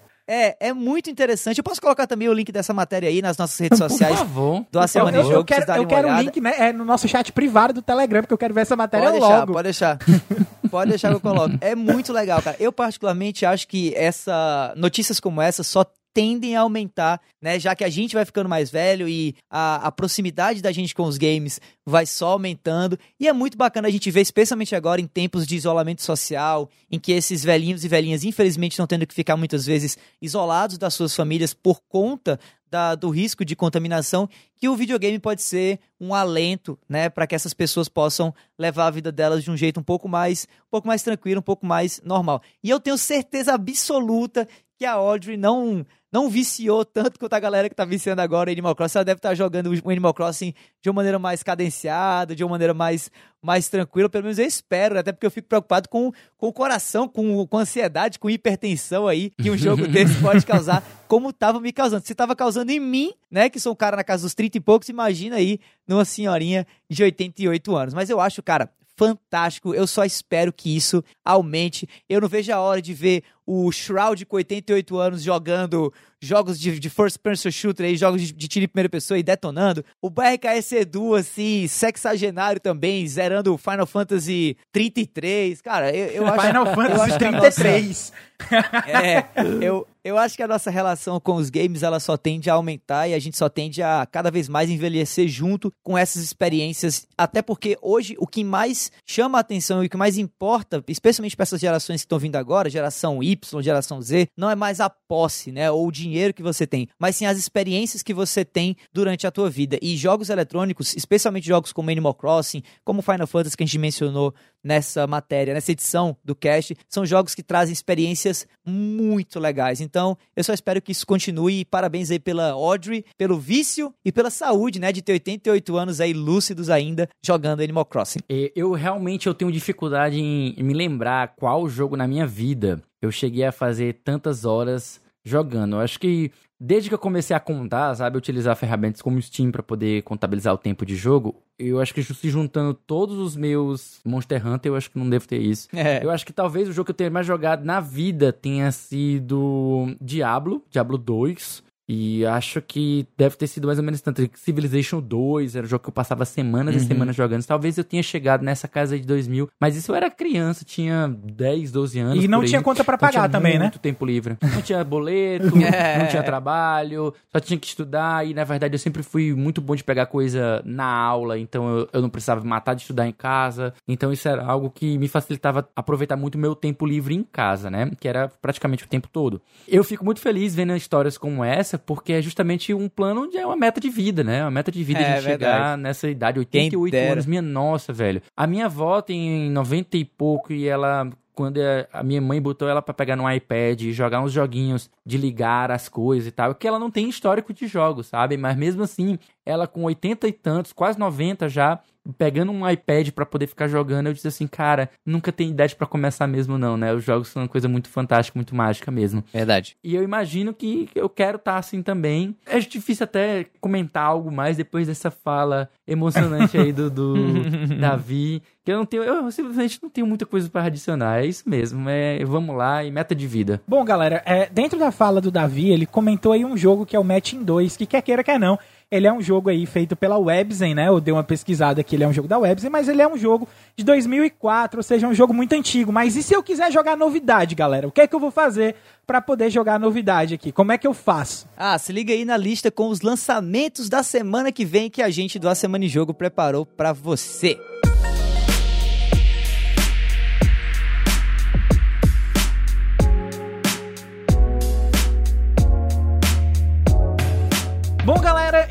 [0.60, 1.58] é muito interessante.
[1.58, 4.64] Eu posso colocar também o link dessa matéria aí nas nossas redes Por sociais favor.
[4.70, 6.22] do A Eu, Semana eu- em eu Jogo, pra quero, eu quero um olhada.
[6.22, 9.08] link né, é, no nosso chat privado do Telegram, porque eu quero ver essa matéria
[9.08, 9.52] Pode deixar, logo.
[9.52, 9.98] pode deixar.
[10.70, 11.56] pode deixar que eu coloco.
[11.60, 12.56] É muito legal, cara.
[12.60, 17.58] Eu, particularmente, acho que essa notícias como essa só tendem a aumentar, né?
[17.58, 21.04] Já que a gente vai ficando mais velho e a, a proximidade da gente com
[21.04, 22.98] os games vai só aumentando.
[23.18, 26.98] E é muito bacana a gente ver, especialmente agora em tempos de isolamento social, em
[26.98, 31.14] que esses velhinhos e velhinhas, infelizmente, estão tendo que ficar muitas vezes isolados das suas
[31.14, 32.38] famílias por conta
[32.70, 37.34] da, do risco de contaminação, que o videogame pode ser um alento, né, para que
[37.34, 40.86] essas pessoas possam levar a vida delas de um jeito um pouco mais, um pouco
[40.86, 42.40] mais tranquilo, um pouco mais normal.
[42.62, 44.46] E eu tenho certeza absoluta
[44.78, 48.74] que a Audrey não não viciou tanto quanto a galera que tá viciando agora Animal
[48.74, 48.98] Crossing.
[48.98, 50.52] Ela deve estar tá jogando o Animal Crossing
[50.82, 54.08] de uma maneira mais cadenciada, de uma maneira mais, mais tranquila.
[54.08, 57.58] Pelo menos eu espero, até porque eu fico preocupado com, com o coração, com, com
[57.58, 62.04] ansiedade, com hipertensão aí que um jogo desse pode causar, como tava me causando.
[62.04, 64.60] Se tava causando em mim, né, que sou um cara na casa dos 30 e
[64.60, 67.94] poucos, imagina aí numa senhorinha de 88 anos.
[67.94, 68.68] Mas eu acho, cara,
[69.00, 69.74] fantástico.
[69.74, 71.88] Eu só espero que isso aumente.
[72.06, 73.22] Eu não vejo a hora de ver
[73.52, 75.92] o Shroud com 88 anos jogando
[76.22, 79.24] jogos de, de first person shooter aí, jogos de, de tiro em primeira pessoa e
[79.24, 79.84] detonando.
[80.00, 85.60] O BRKS Edu, assim, sexagenário também, zerando Final Fantasy 33.
[85.62, 86.46] Cara, eu, eu acho...
[86.46, 88.12] Final Fantasy 33.
[88.86, 89.26] é,
[89.60, 93.08] eu, eu acho que a nossa relação com os games ela só tende a aumentar
[93.08, 97.06] e a gente só tende a cada vez mais envelhecer junto com essas experiências.
[97.16, 101.36] Até porque hoje o que mais chama a atenção e o que mais importa, especialmente
[101.36, 104.90] para essas gerações que estão vindo agora, geração Y, geração Z, não é mais a
[104.90, 108.76] posse, né, ou o dinheiro que você tem, mas sim as experiências que você tem
[108.92, 109.78] durante a tua vida.
[109.80, 114.34] E jogos eletrônicos, especialmente jogos como Animal Crossing, como Final Fantasy que a gente mencionou
[114.62, 119.80] nessa matéria, nessa edição do cast, são jogos que trazem experiências muito legais.
[119.80, 121.60] Então, eu só espero que isso continue.
[121.60, 126.00] E parabéns aí pela Audrey, pelo vício e pela saúde, né, de ter 88 anos
[126.00, 128.20] aí lúcidos ainda jogando Animal Crossing.
[128.28, 133.44] Eu realmente eu tenho dificuldade em me lembrar qual jogo na minha vida eu cheguei
[133.44, 135.76] a fazer tantas horas jogando.
[135.76, 139.62] Eu acho que desde que eu comecei a contar, sabe, utilizar ferramentas como Steam para
[139.62, 144.46] poder contabilizar o tempo de jogo, eu acho que se juntando todos os meus Monster
[144.46, 145.68] Hunter, eu acho que não devo ter isso.
[145.72, 146.04] É.
[146.04, 149.96] Eu acho que talvez o jogo que eu tenha mais jogado na vida tenha sido
[150.00, 151.62] Diablo, Diablo 2.
[151.92, 154.22] E acho que deve ter sido mais ou menos tanto.
[154.34, 156.82] Civilization 2 era um jogo que eu passava semanas uhum.
[156.82, 157.44] e semanas jogando.
[157.44, 159.50] Talvez eu tenha chegado nessa casa de 2000.
[159.58, 162.24] Mas isso eu era criança, tinha 10, 12 anos.
[162.24, 163.64] E não tinha conta para pagar também, muito né?
[163.64, 164.36] muito tempo livre.
[164.40, 165.98] Não tinha boleto, é.
[165.98, 168.24] não tinha trabalho, só tinha que estudar.
[168.24, 171.40] E na verdade eu sempre fui muito bom de pegar coisa na aula.
[171.40, 173.74] Então eu, eu não precisava matar de estudar em casa.
[173.88, 177.90] Então isso era algo que me facilitava aproveitar muito meu tempo livre em casa, né?
[177.98, 179.42] Que era praticamente o tempo todo.
[179.66, 183.46] Eu fico muito feliz vendo histórias como essa porque é justamente um plano de é
[183.46, 184.42] uma meta de vida, né?
[184.42, 187.26] Uma meta de vida é, de chegar nessa idade, 88 anos.
[187.26, 188.22] Minha nossa, velho.
[188.36, 191.10] A minha avó tem 90 e pouco e ela
[191.40, 191.58] quando
[191.90, 195.70] a minha mãe botou ela para pegar no iPad e jogar uns joguinhos de ligar
[195.70, 198.36] as coisas e tal, que ela não tem histórico de jogos, sabe?
[198.36, 201.80] Mas mesmo assim, ela com 80 e tantos, quase 90 já,
[202.16, 205.86] pegando um iPad para poder ficar jogando, eu disse assim, cara, nunca tem idade para
[205.86, 206.92] começar mesmo não, né?
[206.92, 209.24] Os jogos são uma coisa muito fantástica, muito mágica mesmo.
[209.32, 209.76] Verdade.
[209.82, 212.36] E eu imagino que eu quero estar tá assim também.
[212.46, 217.14] É difícil até comentar algo mais depois dessa fala emocionante aí do, do
[217.78, 221.22] Davi, que eu não tenho, eu simplesmente não tenho muita coisa para adicionar.
[221.22, 223.60] É isso mesmo, é vamos lá e meta de vida.
[223.66, 226.98] Bom, galera, é, dentro da fala do Davi, ele comentou aí um jogo que é
[226.98, 228.58] o Matching 2, que quer queira quer não,
[228.90, 230.88] ele é um jogo aí feito pela Webzen, né?
[230.88, 233.16] Eu dei uma pesquisada aqui, ele é um jogo da Webzen, mas ele é um
[233.16, 235.92] jogo de 2004, ou seja, um jogo muito antigo.
[235.92, 237.86] Mas e se eu quiser jogar novidade, galera?
[237.86, 238.74] O que é que eu vou fazer
[239.06, 240.50] para poder jogar novidade aqui?
[240.50, 241.48] Como é que eu faço?
[241.56, 245.10] Ah, se liga aí na lista com os lançamentos da semana que vem que a
[245.10, 247.58] gente do A Semana em Jogo preparou para você.
[247.84, 247.99] Bom,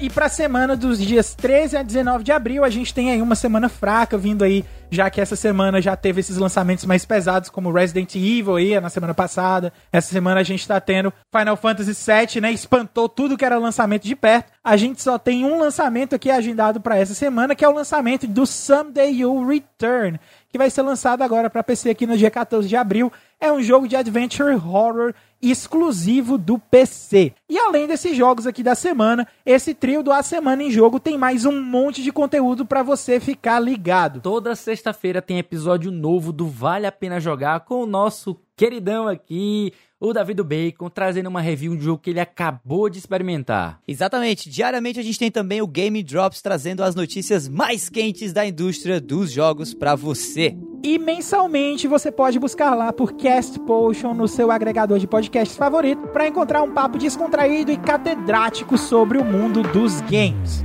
[0.02, 3.36] e pra semana dos dias 13 a 19 de abril, a gente tem aí uma
[3.36, 7.72] semana fraca vindo aí, já que essa semana já teve esses lançamentos mais pesados, como
[7.72, 9.72] Resident Evil aí, na semana passada.
[9.92, 12.52] Essa semana a gente tá tendo Final Fantasy VII, né?
[12.52, 14.52] Espantou tudo que era lançamento de perto.
[14.64, 18.28] A gente só tem um lançamento aqui agendado para essa semana, que é o lançamento
[18.28, 20.20] do Someday You'll Return,
[20.52, 23.12] que vai ser lançado agora para PC aqui no dia 14 de abril.
[23.40, 27.34] É um jogo de adventure horror exclusivo do PC.
[27.48, 31.18] E além desses jogos aqui da semana, esse trio do A Semana em Jogo tem
[31.18, 34.20] mais um monte de conteúdo para você ficar ligado.
[34.22, 39.74] Toda sexta-feira tem episódio novo do Vale a Pena Jogar com o nosso queridão aqui,
[40.00, 43.82] o Davi do Bacon, trazendo uma review de um jogo que ele acabou de experimentar.
[43.86, 44.50] Exatamente.
[44.50, 49.02] Diariamente a gente tem também o Game Drops trazendo as notícias mais quentes da indústria
[49.02, 50.56] dos jogos para você.
[50.82, 56.08] E mensalmente você pode buscar lá por Cast Potion no seu agregador de podcasts favorito
[56.08, 60.64] para encontrar um papo descontraído e catedrático sobre o mundo dos games.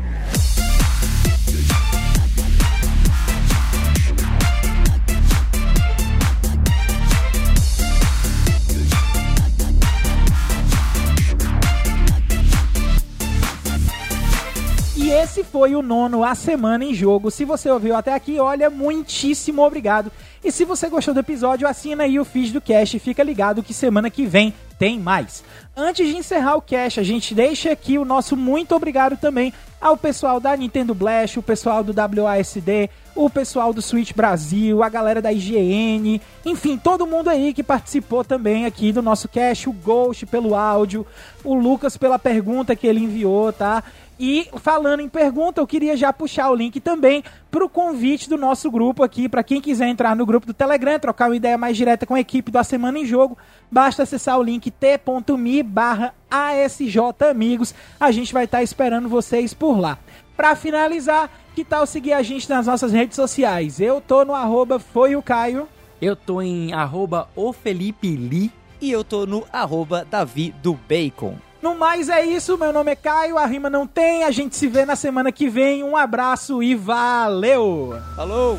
[15.24, 17.30] Esse foi o nono A Semana em Jogo.
[17.30, 20.12] Se você ouviu até aqui, olha, muitíssimo obrigado.
[20.44, 23.62] E se você gostou do episódio, assina aí o feed do Cast e fica ligado
[23.62, 25.42] que semana que vem tem mais.
[25.74, 29.50] Antes de encerrar o Cast, a gente deixa aqui o nosso muito obrigado também
[29.80, 34.88] ao pessoal da Nintendo Blast, o pessoal do WASD, o pessoal do Switch Brasil, a
[34.88, 39.72] galera da IGN, enfim, todo mundo aí que participou também aqui do nosso cast, o
[39.72, 41.06] Ghost pelo áudio,
[41.44, 43.84] o Lucas pela pergunta que ele enviou, tá?
[44.18, 48.36] E falando em pergunta, eu queria já puxar o link também para o convite do
[48.36, 51.76] nosso grupo aqui, para quem quiser entrar no grupo do Telegram, trocar uma ideia mais
[51.76, 53.36] direta com a equipe do A Semana em Jogo,
[53.70, 56.98] basta acessar o link t.me barra ASJ
[57.28, 57.74] Amigos.
[57.98, 59.98] A gente vai estar tá esperando vocês por lá.
[60.36, 63.80] Para finalizar, que tal seguir a gente nas nossas redes sociais?
[63.80, 65.68] Eu tô no arroba foi o Caio.
[66.00, 68.52] Eu tô em arroba o Felipe Li.
[68.80, 71.36] E eu tô no arroba Davi do Bacon.
[71.64, 74.68] No mais é isso, meu nome é Caio, a rima não tem, a gente se
[74.68, 75.82] vê na semana que vem.
[75.82, 77.98] Um abraço e valeu!
[78.14, 78.58] Falou!